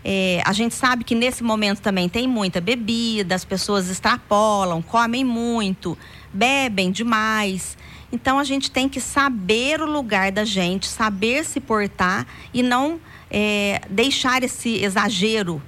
é, 0.03 0.41
a 0.45 0.51
gente 0.51 0.75
sabe 0.75 1.03
que 1.03 1.15
nesse 1.15 1.41
momento 1.41 1.81
também 1.81 2.09
tem 2.09 2.27
muita 2.27 2.59
bebida, 2.59 3.33
as 3.33 3.45
pessoas 3.45 3.89
extrapolam, 3.89 4.81
comem 4.81 5.23
muito, 5.23 5.97
bebem 6.33 6.91
demais. 6.91 7.77
Então 8.15 8.39
a 8.39 8.45
gente 8.45 8.71
tem 8.71 8.87
que 8.87 9.01
saber 9.01 9.81
o 9.81 9.85
lugar 9.85 10.31
da 10.31 10.45
gente, 10.45 10.87
saber 10.87 11.43
se 11.43 11.59
portar 11.59 12.25
e 12.53 12.63
não 12.63 12.97
é, 13.29 13.81
deixar 13.89 14.41
esse 14.41 14.81
exagero 14.81 15.61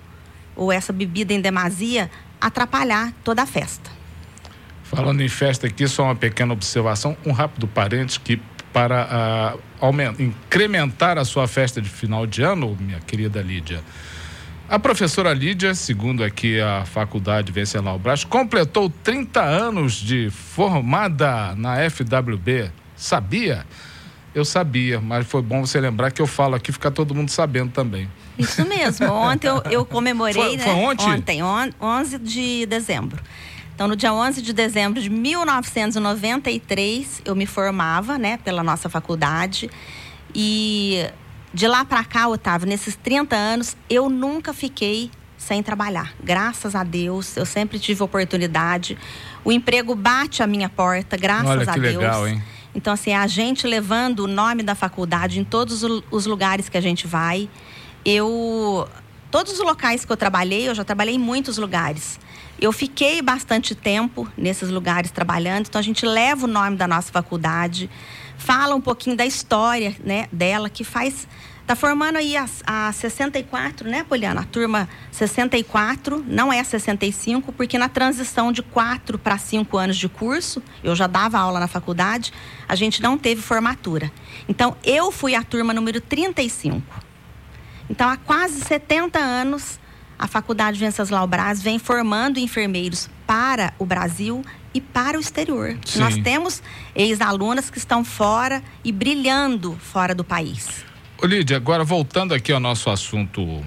ou 0.55 0.71
essa 0.71 0.93
bebida 0.93 1.33
em 1.33 1.41
demasia 1.41 2.09
atrapalhar 2.39 3.11
toda 3.21 3.43
a 3.43 3.45
festa. 3.45 3.91
Falando 4.81 5.19
em 5.21 5.27
festa 5.27 5.67
aqui, 5.67 5.85
só 5.89 6.05
uma 6.05 6.15
pequena 6.15 6.53
observação, 6.53 7.17
um 7.25 7.33
rápido 7.33 7.67
parênteses 7.67 8.17
que 8.17 8.39
para 8.71 9.59
uh, 9.81 10.21
incrementar 10.21 11.17
a 11.17 11.25
sua 11.25 11.49
festa 11.49 11.81
de 11.81 11.89
final 11.89 12.25
de 12.25 12.43
ano, 12.43 12.77
minha 12.79 13.01
querida 13.01 13.41
Lídia, 13.41 13.83
a 14.69 14.77
professora 14.77 15.33
Lídia, 15.33 15.73
segundo 15.73 16.23
aqui 16.23 16.59
a 16.59 16.85
Faculdade 16.85 17.51
Venceslau 17.51 17.97
Braz, 17.97 18.23
completou 18.23 18.91
30 19.03 19.41
anos 19.41 19.93
de 19.93 20.29
formada 20.29 21.55
na 21.55 21.77
FWB. 21.89 22.69
Sabia? 22.95 23.65
Eu 24.35 24.43
sabia, 24.43 24.99
mas 24.99 25.25
foi 25.25 25.41
bom 25.41 25.65
você 25.65 25.79
lembrar 25.79 26.11
que 26.11 26.21
eu 26.21 26.27
falo 26.27 26.55
aqui, 26.55 26.69
ficar 26.71 26.91
todo 26.91 27.15
mundo 27.15 27.29
sabendo 27.29 27.71
também. 27.71 28.09
Isso 28.37 28.65
mesmo. 28.65 29.07
Ontem 29.07 29.47
eu, 29.47 29.63
eu 29.71 29.85
comemorei, 29.85 30.33
foi, 30.33 30.57
né? 30.57 30.63
Foi 30.63 30.73
ontem? 30.73 31.07
Ontem, 31.07 31.41
on, 31.41 31.69
11 31.81 32.19
de 32.19 32.65
dezembro. 32.65 33.23
Então, 33.73 33.87
no 33.87 33.95
dia 33.95 34.13
11 34.13 34.41
de 34.41 34.51
dezembro 34.53 35.01
de 35.01 35.09
1993, 35.09 37.21
eu 37.23 37.33
me 37.35 37.45
formava, 37.45 38.17
né, 38.17 38.37
pela 38.37 38.63
nossa 38.63 38.89
faculdade. 38.89 39.69
E 40.35 41.07
de 41.57 41.67
lá 41.67 41.83
para 41.83 42.03
cá, 42.03 42.27
Otávio, 42.27 42.67
nesses 42.67 42.95
30 42.95 43.35
anos, 43.35 43.75
eu 43.89 44.11
nunca 44.11 44.53
fiquei 44.53 45.09
sem 45.35 45.63
trabalhar. 45.63 46.13
Graças 46.23 46.75
a 46.75 46.83
Deus, 46.83 47.35
eu 47.35 47.47
sempre 47.47 47.79
tive 47.79 48.03
oportunidade. 48.03 48.95
O 49.43 49.51
emprego 49.51 49.95
bate 49.95 50.43
a 50.43 50.47
minha 50.47 50.69
porta, 50.69 51.17
graças 51.17 51.49
Olha, 51.49 51.63
a 51.67 51.73
que 51.73 51.79
Deus. 51.79 51.95
Legal, 51.95 52.27
hein? 52.27 52.43
Então, 52.75 52.93
assim, 52.93 53.11
a 53.11 53.25
gente 53.25 53.65
levando 53.65 54.19
o 54.19 54.27
nome 54.27 54.61
da 54.61 54.75
faculdade 54.75 55.39
em 55.39 55.43
todos 55.43 55.81
os 56.11 56.27
lugares 56.27 56.69
que 56.69 56.77
a 56.77 56.81
gente 56.81 57.07
vai. 57.07 57.49
Eu. 58.05 58.87
Todos 59.31 59.53
os 59.53 59.59
locais 59.59 60.05
que 60.05 60.11
eu 60.11 60.17
trabalhei, 60.17 60.69
eu 60.69 60.75
já 60.75 60.83
trabalhei 60.83 61.15
em 61.15 61.19
muitos 61.19 61.57
lugares. 61.57 62.19
Eu 62.61 62.71
fiquei 62.71 63.19
bastante 63.19 63.73
tempo 63.73 64.27
nesses 64.37 64.69
lugares 64.69 65.09
trabalhando, 65.09 65.65
então 65.67 65.79
a 65.79 65.83
gente 65.83 66.05
leva 66.05 66.45
o 66.45 66.47
nome 66.47 66.75
da 66.75 66.87
nossa 66.87 67.11
faculdade, 67.11 67.89
fala 68.37 68.75
um 68.75 68.81
pouquinho 68.81 69.15
da 69.15 69.25
história 69.25 69.95
né, 70.03 70.27
dela, 70.31 70.69
que 70.69 70.83
faz. 70.83 71.27
Está 71.61 71.75
formando 71.75 72.15
aí 72.15 72.37
a, 72.37 72.47
a 72.65 72.93
64, 72.93 73.89
né, 73.89 74.05
Poliana? 74.07 74.39
A 74.39 74.45
turma 74.45 74.87
64, 75.11 76.23
não 76.25 76.51
é 76.51 76.63
65, 76.63 77.51
porque 77.51 77.77
na 77.77 77.89
transição 77.89 78.53
de 78.53 78.63
4 78.63 79.19
para 79.19 79.37
5 79.37 79.77
anos 79.77 79.97
de 79.97 80.07
curso, 80.07 80.63
eu 80.81 80.95
já 80.95 81.07
dava 81.07 81.37
aula 81.37 81.59
na 81.59 81.67
faculdade, 81.67 82.31
a 82.69 82.75
gente 82.75 83.01
não 83.01 83.17
teve 83.17 83.41
formatura. 83.41 84.09
Então, 84.47 84.77
eu 84.81 85.11
fui 85.11 85.35
a 85.35 85.43
turma 85.43 85.73
número 85.73 85.99
35. 85.99 86.81
Então, 87.89 88.07
há 88.07 88.15
quase 88.15 88.61
70 88.61 89.19
anos, 89.19 89.77
a 90.17 90.25
Faculdade 90.25 90.79
Venceslau 90.79 91.27
Braz 91.27 91.61
vem 91.61 91.77
formando 91.79 92.39
enfermeiros 92.39 93.09
para 93.27 93.73
o 93.77 93.85
Brasil 93.85 94.43
e 94.73 94.81
para 94.81 95.17
o 95.17 95.21
exterior. 95.21 95.77
Sim. 95.85 95.99
Nós 95.99 96.17
temos 96.17 96.63
ex-alunas 96.95 97.69
que 97.69 97.77
estão 97.77 98.03
fora 98.03 98.63
e 98.83 98.91
brilhando 98.91 99.77
fora 99.79 100.15
do 100.15 100.23
país. 100.23 100.85
Ô 101.21 101.25
Lídia, 101.25 101.57
agora 101.57 101.83
voltando 101.83 102.33
aqui 102.33 102.51
ao 102.51 102.59
nosso 102.59 102.89
assunto 102.89 103.63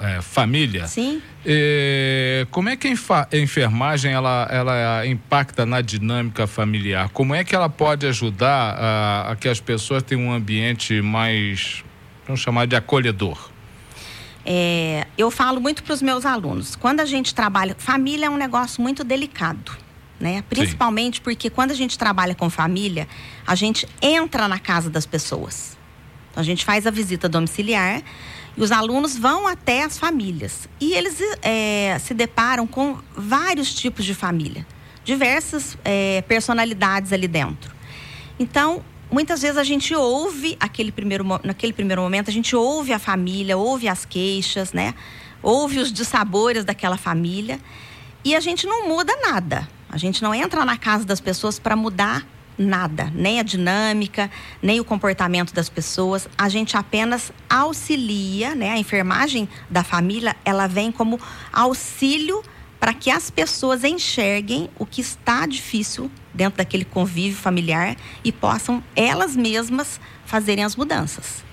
é, 0.00 0.20
família. 0.20 0.86
Sim. 0.86 1.20
É, 1.44 2.46
como 2.50 2.68
é 2.68 2.76
que 2.76 2.88
a 2.88 3.36
enfermagem 3.36 4.12
ela, 4.12 4.46
ela 4.50 5.06
impacta 5.06 5.66
na 5.66 5.80
dinâmica 5.80 6.46
familiar? 6.46 7.08
Como 7.08 7.34
é 7.34 7.42
que 7.42 7.54
ela 7.54 7.68
pode 7.68 8.06
ajudar 8.06 8.76
a, 8.78 9.32
a 9.32 9.36
que 9.36 9.48
as 9.48 9.60
pessoas 9.60 10.02
tenham 10.02 10.26
um 10.26 10.32
ambiente 10.32 11.00
mais, 11.00 11.82
vamos 12.26 12.40
chamar 12.40 12.66
de 12.66 12.76
acolhedor? 12.76 13.51
É, 14.44 15.06
eu 15.16 15.30
falo 15.30 15.60
muito 15.60 15.82
para 15.82 15.94
os 15.94 16.02
meus 16.02 16.26
alunos. 16.26 16.74
Quando 16.76 17.00
a 17.00 17.04
gente 17.04 17.34
trabalha, 17.34 17.74
família 17.78 18.26
é 18.26 18.30
um 18.30 18.36
negócio 18.36 18.82
muito 18.82 19.04
delicado, 19.04 19.72
né? 20.18 20.42
Principalmente 20.48 21.16
Sim. 21.16 21.22
porque 21.22 21.48
quando 21.48 21.70
a 21.70 21.74
gente 21.74 21.96
trabalha 21.96 22.34
com 22.34 22.50
família, 22.50 23.06
a 23.46 23.54
gente 23.54 23.88
entra 24.00 24.48
na 24.48 24.58
casa 24.58 24.90
das 24.90 25.06
pessoas. 25.06 25.76
Então, 26.30 26.40
a 26.40 26.44
gente 26.44 26.64
faz 26.64 26.86
a 26.86 26.90
visita 26.90 27.28
domiciliar 27.28 28.02
e 28.56 28.62
os 28.62 28.72
alunos 28.72 29.16
vão 29.16 29.46
até 29.46 29.84
as 29.84 29.98
famílias 29.98 30.68
e 30.80 30.92
eles 30.92 31.18
é, 31.42 31.98
se 31.98 32.12
deparam 32.14 32.66
com 32.66 32.98
vários 33.16 33.74
tipos 33.74 34.04
de 34.04 34.14
família, 34.14 34.66
diversas 35.04 35.76
é, 35.84 36.22
personalidades 36.22 37.12
ali 37.12 37.28
dentro. 37.28 37.72
Então, 38.38 38.82
muitas 39.12 39.42
vezes 39.42 39.58
a 39.58 39.64
gente 39.64 39.94
ouve 39.94 40.56
aquele 40.58 40.90
primeiro, 40.90 41.24
naquele 41.44 41.72
primeiro 41.72 42.00
momento, 42.00 42.30
a 42.30 42.32
gente 42.32 42.56
ouve 42.56 42.92
a 42.92 42.98
família, 42.98 43.56
ouve 43.56 43.86
as 43.86 44.04
queixas, 44.06 44.72
né? 44.72 44.94
Ouve 45.42 45.78
os 45.78 45.92
dissabores 45.92 46.64
daquela 46.64 46.96
família 46.96 47.60
e 48.24 48.34
a 48.34 48.40
gente 48.40 48.66
não 48.66 48.88
muda 48.88 49.14
nada. 49.20 49.68
A 49.90 49.98
gente 49.98 50.22
não 50.22 50.34
entra 50.34 50.64
na 50.64 50.78
casa 50.78 51.04
das 51.04 51.20
pessoas 51.20 51.58
para 51.58 51.76
mudar 51.76 52.26
nada, 52.56 53.10
nem 53.14 53.40
a 53.40 53.42
dinâmica, 53.42 54.30
nem 54.62 54.80
o 54.80 54.84
comportamento 54.84 55.52
das 55.52 55.68
pessoas. 55.68 56.28
A 56.38 56.48
gente 56.48 56.76
apenas 56.76 57.32
auxilia, 57.50 58.54
né? 58.54 58.70
A 58.70 58.78
enfermagem 58.78 59.48
da 59.68 59.84
família, 59.84 60.34
ela 60.44 60.66
vem 60.66 60.90
como 60.90 61.20
auxílio 61.52 62.42
para 62.82 62.92
que 62.92 63.12
as 63.12 63.30
pessoas 63.30 63.84
enxerguem 63.84 64.68
o 64.76 64.84
que 64.84 65.00
está 65.00 65.46
difícil 65.46 66.10
dentro 66.34 66.58
daquele 66.58 66.84
convívio 66.84 67.36
familiar 67.36 67.94
e 68.24 68.32
possam 68.32 68.82
elas 68.96 69.36
mesmas 69.36 70.00
fazerem 70.26 70.64
as 70.64 70.74
mudanças. 70.74 71.44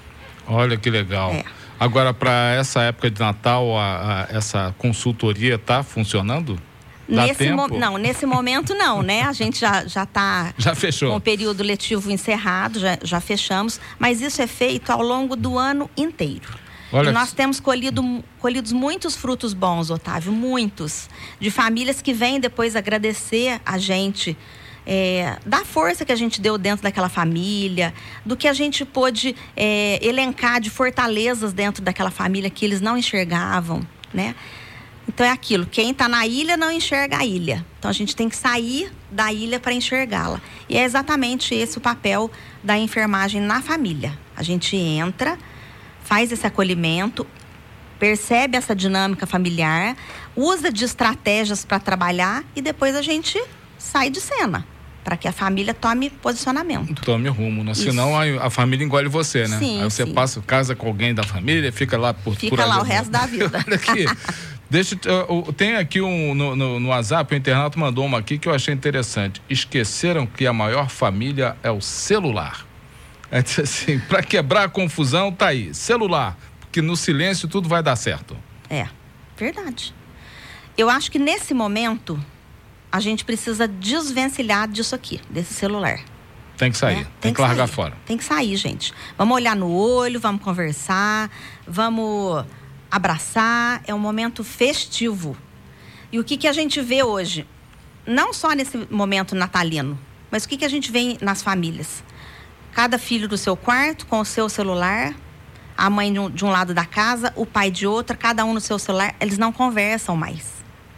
Olha 0.47 0.75
que 0.75 0.89
legal. 0.89 1.29
É. 1.29 1.43
Agora, 1.79 2.15
para 2.15 2.55
essa 2.55 2.81
época 2.81 3.11
de 3.11 3.19
Natal, 3.19 3.77
a, 3.77 4.23
a, 4.23 4.35
essa 4.35 4.73
consultoria 4.79 5.53
está 5.53 5.83
funcionando? 5.83 6.59
Dá 7.07 7.27
nesse 7.27 7.35
tempo? 7.35 7.77
não, 7.77 7.99
nesse 7.99 8.25
momento 8.25 8.73
não, 8.73 9.03
né? 9.03 9.21
A 9.21 9.31
gente 9.31 9.59
já 9.59 9.85
já 9.85 10.05
está 10.05 10.51
já 10.57 10.73
fechou. 10.73 11.11
com 11.11 11.17
o 11.17 11.21
período 11.21 11.61
letivo 11.61 12.09
encerrado, 12.09 12.79
já, 12.79 12.97
já 13.03 13.21
fechamos, 13.21 13.79
mas 13.99 14.19
isso 14.19 14.41
é 14.41 14.47
feito 14.47 14.89
ao 14.89 15.03
longo 15.03 15.35
do 15.35 15.59
ano 15.59 15.87
inteiro. 15.95 16.57
Olha 16.91 17.09
e 17.09 17.11
nós 17.11 17.31
temos 17.31 17.59
colhido 17.59 18.23
colhidos 18.39 18.71
muitos 18.71 19.15
frutos 19.15 19.53
bons, 19.53 19.89
Otávio, 19.89 20.31
muitos, 20.31 21.09
de 21.39 21.51
famílias 21.51 22.01
que 22.01 22.13
vêm 22.13 22.39
depois 22.39 22.75
agradecer 22.75 23.61
a 23.65 23.77
gente 23.77 24.35
é, 24.85 25.37
da 25.45 25.63
força 25.63 26.03
que 26.03 26.11
a 26.11 26.15
gente 26.15 26.41
deu 26.41 26.57
dentro 26.57 26.81
daquela 26.81 27.09
família, 27.09 27.93
do 28.25 28.35
que 28.35 28.47
a 28.47 28.53
gente 28.53 28.83
pôde 28.83 29.35
é, 29.55 29.99
elencar 30.01 30.59
de 30.59 30.69
fortalezas 30.71 31.53
dentro 31.53 31.83
daquela 31.83 32.09
família 32.09 32.49
que 32.49 32.65
eles 32.65 32.81
não 32.81 32.97
enxergavam, 32.97 33.85
né? 34.11 34.35
Então 35.07 35.25
é 35.25 35.31
aquilo, 35.31 35.65
quem 35.65 35.91
está 35.91 36.07
na 36.07 36.25
ilha 36.25 36.55
não 36.55 36.71
enxerga 36.71 37.17
a 37.17 37.25
ilha. 37.25 37.65
Então 37.77 37.89
a 37.89 37.93
gente 37.93 38.15
tem 38.15 38.29
que 38.29 38.35
sair 38.35 38.91
da 39.11 39.33
ilha 39.33 39.59
para 39.59 39.73
enxergá-la. 39.73 40.39
E 40.67 40.77
é 40.77 40.83
exatamente 40.83 41.53
esse 41.53 41.77
o 41.77 41.81
papel 41.81 42.29
da 42.63 42.77
enfermagem 42.77 43.41
na 43.41 43.61
família. 43.61 44.17
A 44.35 44.43
gente 44.43 44.75
entra, 44.75 45.37
faz 46.09 46.31
esse 46.31 46.47
acolhimento, 46.47 47.25
percebe 47.99 48.57
essa 48.57 48.75
dinâmica 48.75 49.27
familiar, 49.27 49.95
usa 50.35 50.71
de 50.71 50.83
estratégias 50.83 51.63
para 51.63 51.79
trabalhar 51.79 52.43
e 52.55 52.63
depois 52.63 52.95
a 52.95 53.01
gente 53.03 53.39
sai 53.77 54.09
de 54.09 54.19
cena 54.19 54.65
para 55.03 55.15
que 55.15 55.27
a 55.27 55.31
família 55.31 55.71
tome 55.71 56.09
posicionamento. 56.09 57.03
Tome 57.03 57.29
rumo, 57.29 57.63
né? 57.63 57.75
Senão 57.75 58.17
a, 58.17 58.47
a, 58.47 58.49
família 58.49 58.83
engole 58.83 59.07
você, 59.07 59.47
né? 59.47 59.59
Sim, 59.59 59.83
Aí 59.83 59.83
você 59.83 60.03
sim. 60.03 60.13
passa, 60.13 60.41
casa 60.41 60.75
com 60.75 60.87
alguém 60.87 61.13
da 61.13 61.23
família, 61.23 61.71
fica 61.71 61.95
lá 61.95 62.11
por 62.11 62.35
Fica 62.35 62.55
por 62.55 62.67
lá 62.67 62.79
o 62.79 62.83
resto 62.83 63.11
da 63.11 63.27
vida. 63.27 63.61
Olha 63.67 63.75
aqui. 63.75 64.05
Deixa, 64.67 64.95
tem 65.55 65.75
aqui 65.75 66.01
um 66.01 66.33
no, 66.33 66.55
no, 66.55 66.79
no 66.79 66.89
WhatsApp, 66.89 67.33
o 67.33 67.37
internato 67.37 67.77
mandou 67.79 68.03
uma 68.03 68.17
aqui 68.17 68.39
que 68.39 68.47
eu 68.47 68.53
achei 68.53 68.73
interessante. 68.73 69.41
Esqueceram 69.47 70.25
que 70.25 70.47
a 70.47 70.53
maior 70.53 70.89
família 70.89 71.55
é 71.61 71.69
o 71.69 71.81
celular. 71.81 72.68
É 73.31 73.39
assim, 73.39 73.99
para 74.09 74.23
quebrar 74.23 74.63
a 74.63 74.69
confusão, 74.69 75.31
tá 75.31 75.47
aí, 75.47 75.73
celular, 75.73 76.37
porque 76.59 76.81
no 76.81 76.95
silêncio 76.95 77.47
tudo 77.47 77.69
vai 77.69 77.83
dar 77.83 77.95
certo. 77.95 78.37
É, 78.69 78.87
verdade. 79.37 79.93
Eu 80.77 80.89
acho 80.89 81.11
que 81.11 81.19
nesse 81.19 81.53
momento 81.53 82.19
a 82.91 82.99
gente 82.99 83.23
precisa 83.23 83.67
desvencilhar 83.67 84.67
disso 84.67 84.95
aqui, 84.95 85.19
desse 85.29 85.53
celular. 85.53 85.99
Tem 86.57 86.71
que 86.71 86.77
sair, 86.77 86.93
é, 86.93 87.03
tem, 87.03 87.07
tem, 87.21 87.33
que, 87.33 87.41
largar 87.41 87.67
sair. 87.67 87.75
fora. 87.75 87.97
Tem 88.05 88.17
que 88.17 88.23
sair, 88.23 88.55
gente. 88.57 88.93
Vamos 89.17 89.35
olhar 89.35 89.55
no 89.55 89.71
olho, 89.71 90.19
vamos 90.19 90.41
conversar, 90.41 91.29
vamos 91.65 92.45
abraçar. 92.91 93.81
É 93.87 93.93
um 93.93 93.99
momento 93.99 94.43
festivo. 94.43 95.37
E 96.11 96.19
o 96.19 96.23
que, 96.23 96.35
que 96.35 96.47
a 96.47 96.53
gente 96.53 96.81
vê 96.81 97.03
hoje? 97.03 97.47
Não 98.05 98.33
só 98.33 98.51
nesse 98.51 98.77
momento 98.89 99.35
natalino, 99.35 99.97
mas 100.29 100.43
o 100.43 100.49
que, 100.49 100.57
que 100.57 100.65
a 100.65 100.69
gente 100.69 100.91
vê 100.91 101.17
nas 101.21 101.41
famílias? 101.41 102.03
Cada 102.73 102.97
filho 102.97 103.27
do 103.27 103.37
seu 103.37 103.57
quarto, 103.57 104.05
com 104.05 104.19
o 104.19 104.25
seu 104.25 104.47
celular, 104.47 105.13
a 105.77 105.89
mãe 105.89 106.11
de 106.11 106.19
um, 106.19 106.29
de 106.29 106.45
um 106.45 106.49
lado 106.49 106.73
da 106.73 106.85
casa, 106.85 107.31
o 107.35 107.45
pai 107.45 107.71
de 107.71 107.87
outra, 107.87 108.15
cada 108.15 108.43
um 108.45 108.53
no 108.53 108.61
seu 108.61 108.77
celular. 108.77 109.15
Eles 109.19 109.37
não 109.37 109.51
conversam 109.51 110.15
mais, 110.15 110.45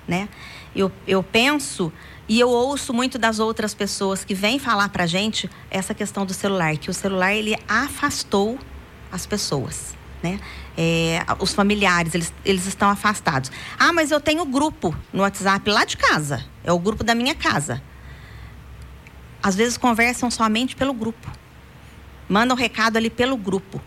né? 0.07 0.27
Eu, 0.75 0.91
eu 1.05 1.21
penso 1.21 1.91
e 2.27 2.39
eu 2.39 2.49
ouço 2.49 2.93
muito 2.93 3.17
das 3.17 3.39
outras 3.39 3.73
pessoas 3.73 4.23
que 4.23 4.33
vêm 4.33 4.57
falar 4.57 4.89
pra 4.89 5.05
gente 5.05 5.49
essa 5.69 5.93
questão 5.93 6.25
do 6.25 6.33
celular, 6.33 6.77
que 6.77 6.89
o 6.89 6.93
celular 6.93 7.33
ele 7.33 7.57
afastou 7.67 8.57
as 9.11 9.25
pessoas, 9.25 9.93
né? 10.23 10.39
É, 10.77 11.25
os 11.39 11.53
familiares, 11.53 12.15
eles, 12.15 12.33
eles 12.45 12.65
estão 12.65 12.89
afastados. 12.89 13.51
Ah, 13.77 13.91
mas 13.91 14.11
eu 14.11 14.21
tenho 14.21 14.45
grupo 14.45 14.95
no 15.11 15.23
WhatsApp 15.23 15.69
lá 15.69 15.83
de 15.83 15.97
casa. 15.97 16.45
É 16.63 16.71
o 16.71 16.79
grupo 16.79 17.03
da 17.03 17.13
minha 17.13 17.35
casa. 17.35 17.83
Às 19.43 19.55
vezes 19.55 19.77
conversam 19.77 20.31
somente 20.31 20.75
pelo 20.75 20.93
grupo. 20.93 21.29
Mandam 22.31 22.55
recado 22.55 22.95
ali 22.95 23.09
pelo 23.09 23.35
grupo. 23.35 23.81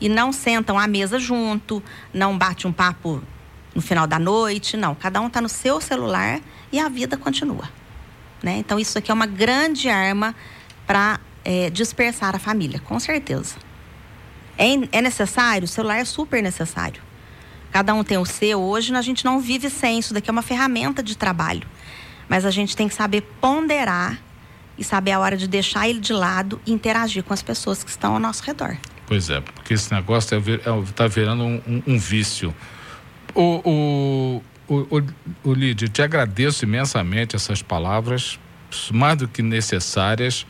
E 0.00 0.08
não 0.08 0.32
sentam 0.32 0.76
à 0.76 0.88
mesa 0.88 1.16
junto, 1.16 1.80
não 2.12 2.36
bate 2.36 2.66
um 2.66 2.72
papo 2.72 3.22
no 3.72 3.80
final 3.80 4.04
da 4.04 4.18
noite, 4.18 4.76
não. 4.76 4.96
Cada 4.96 5.20
um 5.20 5.28
está 5.28 5.40
no 5.40 5.48
seu 5.48 5.80
celular 5.80 6.40
e 6.72 6.80
a 6.80 6.88
vida 6.88 7.16
continua. 7.16 7.70
Né? 8.42 8.58
Então, 8.58 8.80
isso 8.80 8.98
aqui 8.98 9.12
é 9.12 9.14
uma 9.14 9.26
grande 9.26 9.88
arma 9.88 10.34
para 10.88 11.20
é, 11.44 11.70
dispersar 11.70 12.34
a 12.34 12.38
família, 12.40 12.80
com 12.80 12.98
certeza. 12.98 13.54
É, 14.56 14.98
é 14.98 15.00
necessário? 15.00 15.64
O 15.64 15.68
celular 15.68 15.98
é 15.98 16.04
super 16.04 16.42
necessário. 16.42 17.00
Cada 17.70 17.94
um 17.94 18.02
tem 18.02 18.18
o 18.18 18.26
seu. 18.26 18.60
Hoje 18.60 18.92
a 18.92 19.02
gente 19.02 19.24
não 19.24 19.38
vive 19.38 19.70
sem 19.70 20.00
isso. 20.00 20.12
Daqui 20.12 20.28
é 20.28 20.32
uma 20.32 20.42
ferramenta 20.42 21.00
de 21.00 21.16
trabalho. 21.16 21.64
Mas 22.28 22.44
a 22.44 22.50
gente 22.50 22.76
tem 22.76 22.88
que 22.88 22.94
saber 22.94 23.20
ponderar 23.40 24.18
e 24.78 24.84
saber 24.84 25.12
a 25.12 25.18
hora 25.18 25.36
de 25.36 25.48
deixar 25.48 25.88
ele 25.88 26.00
de 26.00 26.12
lado 26.12 26.60
e 26.64 26.72
interagir 26.72 27.22
com 27.24 27.34
as 27.34 27.42
pessoas 27.42 27.82
que 27.82 27.90
estão 27.90 28.14
ao 28.14 28.20
nosso 28.20 28.42
redor. 28.44 28.76
Pois 29.06 29.30
é, 29.30 29.40
porque 29.40 29.74
esse 29.74 29.92
negócio 29.92 30.38
está 30.84 31.04
é, 31.04 31.08
virando 31.08 31.42
um, 31.42 31.62
um, 31.66 31.82
um 31.86 31.98
vício. 31.98 32.54
O, 33.34 33.60
o, 33.64 34.42
o, 34.68 34.98
o, 34.98 35.02
o 35.44 35.54
Lídio, 35.54 35.88
te 35.88 36.02
agradeço 36.02 36.64
imensamente 36.64 37.34
essas 37.34 37.62
palavras, 37.62 38.38
mais 38.92 39.16
do 39.16 39.26
que 39.26 39.42
necessárias, 39.42 40.46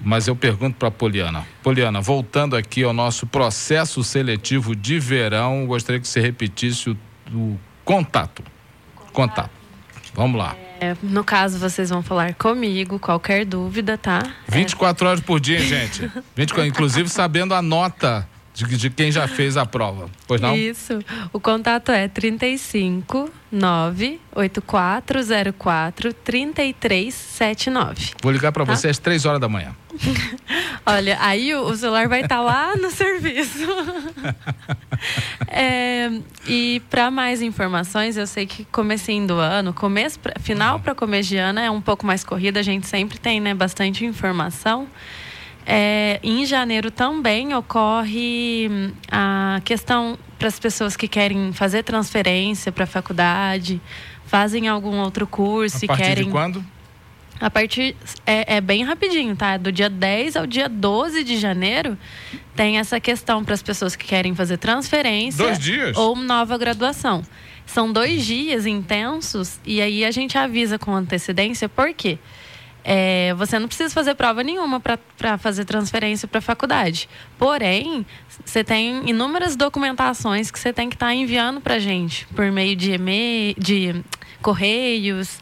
mas 0.00 0.26
eu 0.26 0.34
pergunto 0.34 0.76
para 0.76 0.90
Poliana. 0.90 1.46
Poliana, 1.62 2.00
voltando 2.00 2.56
aqui 2.56 2.82
ao 2.82 2.92
nosso 2.92 3.26
processo 3.26 4.02
seletivo 4.02 4.74
de 4.74 4.98
verão, 4.98 5.66
gostaria 5.66 6.00
que 6.00 6.08
você 6.08 6.20
repetisse 6.20 6.90
o, 6.90 6.96
o 7.32 7.58
contato. 7.84 8.42
contato. 9.12 9.12
Contato. 9.12 9.50
Vamos 10.14 10.38
lá. 10.38 10.56
É, 10.56 10.67
no 11.02 11.24
caso, 11.24 11.58
vocês 11.58 11.90
vão 11.90 12.02
falar 12.02 12.34
comigo, 12.34 12.98
qualquer 12.98 13.44
dúvida, 13.44 13.98
tá? 13.98 14.22
24 14.48 15.04
é. 15.04 15.10
horas 15.10 15.20
por 15.20 15.40
dia, 15.40 15.60
gente. 15.60 16.10
24, 16.36 16.66
inclusive 16.66 17.08
sabendo 17.08 17.54
a 17.54 17.62
nota 17.62 18.28
de, 18.58 18.76
de 18.76 18.90
quem 18.90 19.10
já 19.12 19.28
fez 19.28 19.56
a 19.56 19.64
prova. 19.64 20.10
Pois 20.26 20.40
não? 20.40 20.56
Isso. 20.56 20.98
O 21.32 21.38
contato 21.38 21.92
é 21.92 22.08
35 22.08 23.30
98404 23.52 26.12
3379. 26.12 28.14
Vou 28.20 28.32
ligar 28.32 28.50
para 28.50 28.66
tá? 28.66 28.74
você 28.74 28.88
às 28.88 28.98
3 28.98 29.24
horas 29.26 29.40
da 29.40 29.48
manhã. 29.48 29.76
Olha, 30.84 31.16
aí 31.20 31.54
o, 31.54 31.72
celular 31.76 32.08
vai 32.08 32.22
estar 32.22 32.38
tá 32.38 32.42
lá 32.42 32.76
no 32.76 32.90
serviço. 32.98 33.64
é, 35.46 36.10
e 36.46 36.82
para 36.90 37.12
mais 37.12 37.40
informações, 37.40 38.16
eu 38.16 38.26
sei 38.26 38.44
que 38.46 38.64
comecinho 38.64 39.28
do 39.28 39.34
ano, 39.34 39.72
começo 39.72 40.18
pra, 40.18 40.34
final 40.40 40.80
para 40.80 40.96
começo 40.96 41.28
de 41.28 41.36
ano 41.36 41.60
é 41.60 41.70
um 41.70 41.80
pouco 41.80 42.04
mais 42.04 42.24
corrida, 42.24 42.58
a 42.58 42.64
gente 42.64 42.88
sempre 42.88 43.18
tem 43.18 43.40
né, 43.40 43.54
bastante 43.54 44.04
informação. 44.04 44.88
É, 45.70 46.18
em 46.22 46.46
janeiro 46.46 46.90
também 46.90 47.54
ocorre 47.54 48.68
hum, 48.70 48.90
a 49.12 49.60
questão 49.62 50.18
para 50.38 50.48
as 50.48 50.58
pessoas 50.58 50.96
que 50.96 51.06
querem 51.06 51.52
fazer 51.52 51.82
transferência 51.82 52.72
para 52.72 52.84
a 52.84 52.86
faculdade, 52.86 53.78
fazem 54.24 54.66
algum 54.66 54.96
outro 54.98 55.26
curso 55.26 55.84
a 55.84 55.88
partir 55.88 56.02
querem. 56.02 56.24
De 56.24 56.30
quando? 56.30 56.64
A 57.38 57.50
partir. 57.50 57.94
É, 58.24 58.56
é, 58.56 58.60
bem 58.62 58.82
rapidinho, 58.82 59.36
tá? 59.36 59.58
Do 59.58 59.70
dia 59.70 59.90
10 59.90 60.36
ao 60.36 60.46
dia 60.46 60.70
12 60.70 61.22
de 61.22 61.36
janeiro 61.36 61.98
tem 62.56 62.78
essa 62.78 62.98
questão 62.98 63.44
para 63.44 63.52
as 63.52 63.62
pessoas 63.62 63.94
que 63.94 64.06
querem 64.06 64.34
fazer 64.34 64.56
transferência. 64.56 65.44
Dois 65.44 65.58
dias? 65.58 65.94
Ou 65.98 66.16
nova 66.16 66.56
graduação. 66.56 67.22
São 67.66 67.92
dois 67.92 68.24
dias 68.24 68.64
intensos 68.64 69.60
e 69.66 69.82
aí 69.82 70.02
a 70.02 70.10
gente 70.10 70.38
avisa 70.38 70.78
com 70.78 70.94
antecedência, 70.94 71.68
por 71.68 71.92
quê? 71.92 72.18
É, 72.84 73.34
você 73.34 73.58
não 73.58 73.66
precisa 73.66 73.92
fazer 73.92 74.14
prova 74.14 74.42
nenhuma 74.42 74.80
para 74.80 75.36
fazer 75.38 75.64
transferência 75.64 76.26
para 76.26 76.38
a 76.38 76.42
faculdade. 76.42 77.08
Porém, 77.38 78.06
você 78.44 78.64
tem 78.64 79.08
inúmeras 79.08 79.56
documentações 79.56 80.50
que 80.50 80.58
você 80.58 80.72
tem 80.72 80.88
que 80.88 80.96
estar 80.96 81.06
tá 81.08 81.14
enviando 81.14 81.60
para 81.60 81.74
a 81.74 81.78
gente 81.78 82.26
por 82.28 82.50
meio 82.50 82.74
de 82.74 82.92
e-mail, 82.92 83.54
de 83.58 84.02
correios. 84.40 85.40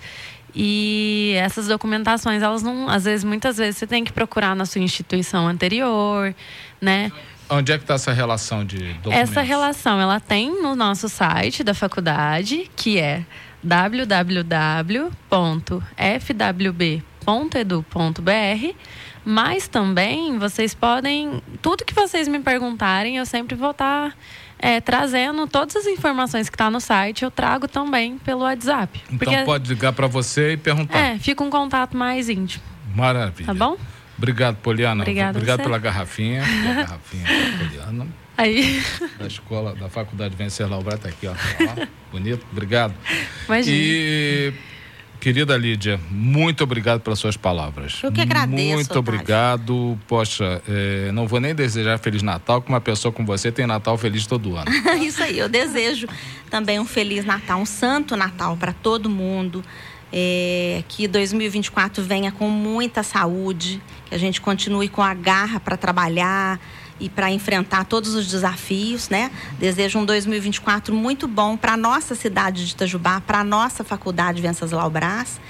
E 0.54 1.34
essas 1.36 1.68
documentações, 1.68 2.42
elas 2.42 2.62
não, 2.62 2.88
às 2.88 3.04
vezes, 3.04 3.22
muitas 3.22 3.58
vezes 3.58 3.76
você 3.76 3.86
tem 3.86 4.02
que 4.02 4.12
procurar 4.12 4.56
na 4.56 4.64
sua 4.64 4.80
instituição 4.80 5.46
anterior, 5.46 6.34
né? 6.80 7.12
Onde 7.48 7.70
é 7.72 7.78
que 7.78 7.84
está 7.84 7.94
essa 7.94 8.12
relação 8.12 8.64
de 8.64 8.94
documentos? 8.94 9.30
Essa 9.30 9.42
relação, 9.42 10.00
ela 10.00 10.18
tem 10.18 10.50
no 10.62 10.74
nosso 10.74 11.08
site 11.08 11.62
da 11.62 11.74
faculdade, 11.74 12.68
que 12.74 12.98
é 12.98 13.24
www.fwb.com 13.62 15.16
www.edu.br, 17.26 18.74
mas 19.24 19.66
também 19.66 20.38
vocês 20.38 20.72
podem, 20.72 21.42
tudo 21.60 21.84
que 21.84 21.92
vocês 21.92 22.28
me 22.28 22.38
perguntarem, 22.38 23.16
eu 23.16 23.26
sempre 23.26 23.56
vou 23.56 23.72
estar 23.72 24.10
tá, 24.10 24.16
é, 24.58 24.80
trazendo 24.80 25.46
todas 25.48 25.74
as 25.76 25.86
informações 25.86 26.48
que 26.48 26.54
está 26.54 26.70
no 26.70 26.80
site, 26.80 27.24
eu 27.24 27.30
trago 27.30 27.66
também 27.66 28.16
pelo 28.18 28.42
WhatsApp. 28.42 29.02
Então 29.10 29.18
porque, 29.18 29.44
pode 29.44 29.68
ligar 29.68 29.92
para 29.92 30.06
você 30.06 30.52
e 30.52 30.56
perguntar. 30.56 30.96
É, 30.96 31.18
fica 31.18 31.42
um 31.42 31.50
contato 31.50 31.96
mais 31.96 32.28
íntimo. 32.28 32.64
Maravilha. 32.94 33.46
Tá 33.46 33.54
bom? 33.54 33.76
Obrigado, 34.16 34.56
Poliana. 34.56 35.02
Obrigado, 35.02 35.36
Obrigado 35.36 35.62
pela 35.62 35.78
garrafinha. 35.78 36.42
pela 36.42 36.74
garrafinha 36.74 37.26
Poliana. 37.58 38.06
Aí. 38.38 38.82
Da 39.18 39.26
escola, 39.26 39.74
da 39.74 39.88
faculdade 39.88 40.34
Venceslau 40.36 40.82
Brata 40.82 41.02
tá 41.02 41.08
aqui, 41.08 41.26
ó. 41.26 41.32
ó. 41.32 41.86
Bonito, 42.12 42.46
obrigado. 42.50 42.94
Imagina. 43.46 43.76
E 43.76 44.52
Querida 45.26 45.56
Lídia, 45.56 45.98
muito 46.08 46.62
obrigado 46.62 47.00
pelas 47.00 47.18
suas 47.18 47.36
palavras. 47.36 47.98
Eu 48.00 48.12
que 48.12 48.20
agradeço. 48.20 48.74
Muito 48.76 48.96
obrigado. 48.96 49.98
Poxa, 50.06 50.62
é, 50.68 51.10
não 51.10 51.26
vou 51.26 51.40
nem 51.40 51.52
desejar 51.52 51.98
Feliz 51.98 52.22
Natal, 52.22 52.62
que 52.62 52.68
uma 52.68 52.80
pessoa 52.80 53.10
como 53.10 53.26
você 53.26 53.50
tem 53.50 53.66
Natal 53.66 53.98
feliz 53.98 54.24
todo 54.24 54.54
ano. 54.54 54.70
Isso 55.02 55.20
aí, 55.20 55.36
eu 55.36 55.48
desejo 55.48 56.06
também 56.48 56.78
um 56.78 56.84
Feliz 56.84 57.24
Natal, 57.24 57.58
um 57.58 57.66
Santo 57.66 58.16
Natal 58.16 58.56
para 58.56 58.72
todo 58.72 59.10
mundo. 59.10 59.64
É, 60.12 60.84
que 60.86 61.08
2024 61.08 62.04
venha 62.04 62.30
com 62.30 62.48
muita 62.48 63.02
saúde, 63.02 63.82
que 64.04 64.14
a 64.14 64.18
gente 64.18 64.40
continue 64.40 64.88
com 64.88 65.02
a 65.02 65.12
garra 65.12 65.58
para 65.58 65.76
trabalhar 65.76 66.60
e 66.98 67.08
para 67.08 67.30
enfrentar 67.30 67.84
todos 67.84 68.14
os 68.14 68.26
desafios, 68.26 69.08
né? 69.08 69.30
Desejo 69.58 69.98
um 69.98 70.04
2024 70.04 70.94
muito 70.94 71.28
bom 71.28 71.56
para 71.56 71.72
a 71.72 71.76
nossa 71.76 72.14
cidade 72.14 72.66
de 72.66 72.72
Itajubá, 72.72 73.20
para 73.20 73.40
a 73.40 73.44
nossa 73.44 73.84
faculdade 73.84 74.40
Venceslau 74.40 74.90
Brás. 74.90 75.40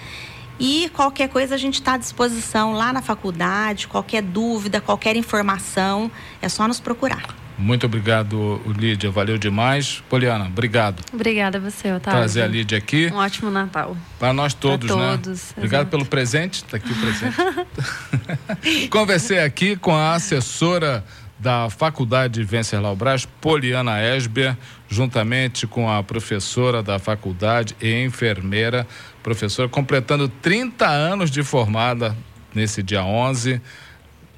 E 0.58 0.90
qualquer 0.94 1.28
coisa 1.28 1.54
a 1.54 1.58
gente 1.58 1.74
está 1.74 1.94
à 1.94 1.96
disposição 1.98 2.72
lá 2.72 2.92
na 2.92 3.02
faculdade, 3.02 3.86
qualquer 3.86 4.22
dúvida, 4.22 4.80
qualquer 4.80 5.14
informação, 5.14 6.10
é 6.40 6.48
só 6.48 6.66
nos 6.66 6.80
procurar. 6.80 7.22
Muito 7.58 7.86
obrigado, 7.86 8.60
Lídia. 8.76 9.10
Valeu 9.10 9.38
demais. 9.38 10.02
Poliana, 10.10 10.44
obrigado. 10.44 11.02
Obrigada 11.12 11.56
a 11.56 11.60
você, 11.60 11.90
Otávio. 11.90 12.20
Trazer 12.20 12.42
a 12.42 12.46
Lídia 12.46 12.76
aqui. 12.76 13.10
Um 13.12 13.16
ótimo 13.16 13.50
Natal. 13.50 13.96
Para 14.18 14.32
nós 14.32 14.52
todos, 14.52 14.86
pra 14.86 14.96
né? 14.96 15.18
todos, 15.22 15.52
Obrigado 15.56 15.82
exato. 15.82 15.90
pelo 15.90 16.04
presente. 16.04 16.56
Está 16.56 16.76
aqui 16.76 16.92
o 16.92 16.96
presente. 16.96 18.88
Conversei 18.90 19.38
aqui 19.38 19.74
com 19.74 19.94
a 19.94 20.14
assessora 20.14 21.02
da 21.38 21.68
Faculdade 21.68 22.42
Venceslau 22.42 22.96
Braz, 22.96 23.26
Poliana 23.26 24.00
Esber, 24.00 24.56
juntamente 24.88 25.66
com 25.66 25.90
a 25.90 26.02
professora 26.02 26.82
da 26.82 26.98
faculdade 26.98 27.76
e 27.80 28.04
enfermeira, 28.04 28.86
professora 29.22 29.68
completando 29.68 30.28
30 30.28 30.86
anos 30.86 31.30
de 31.30 31.42
formada 31.42 32.16
nesse 32.54 32.82
dia 32.82 33.04
11, 33.04 33.60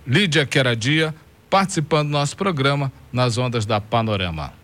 Lídia 0.06 0.44
Queradia, 0.44 1.14
participando 1.48 2.08
do 2.08 2.12
nosso 2.12 2.36
programa 2.36 2.92
nas 3.12 3.38
ondas 3.38 3.64
da 3.64 3.80
Panorama. 3.80 4.57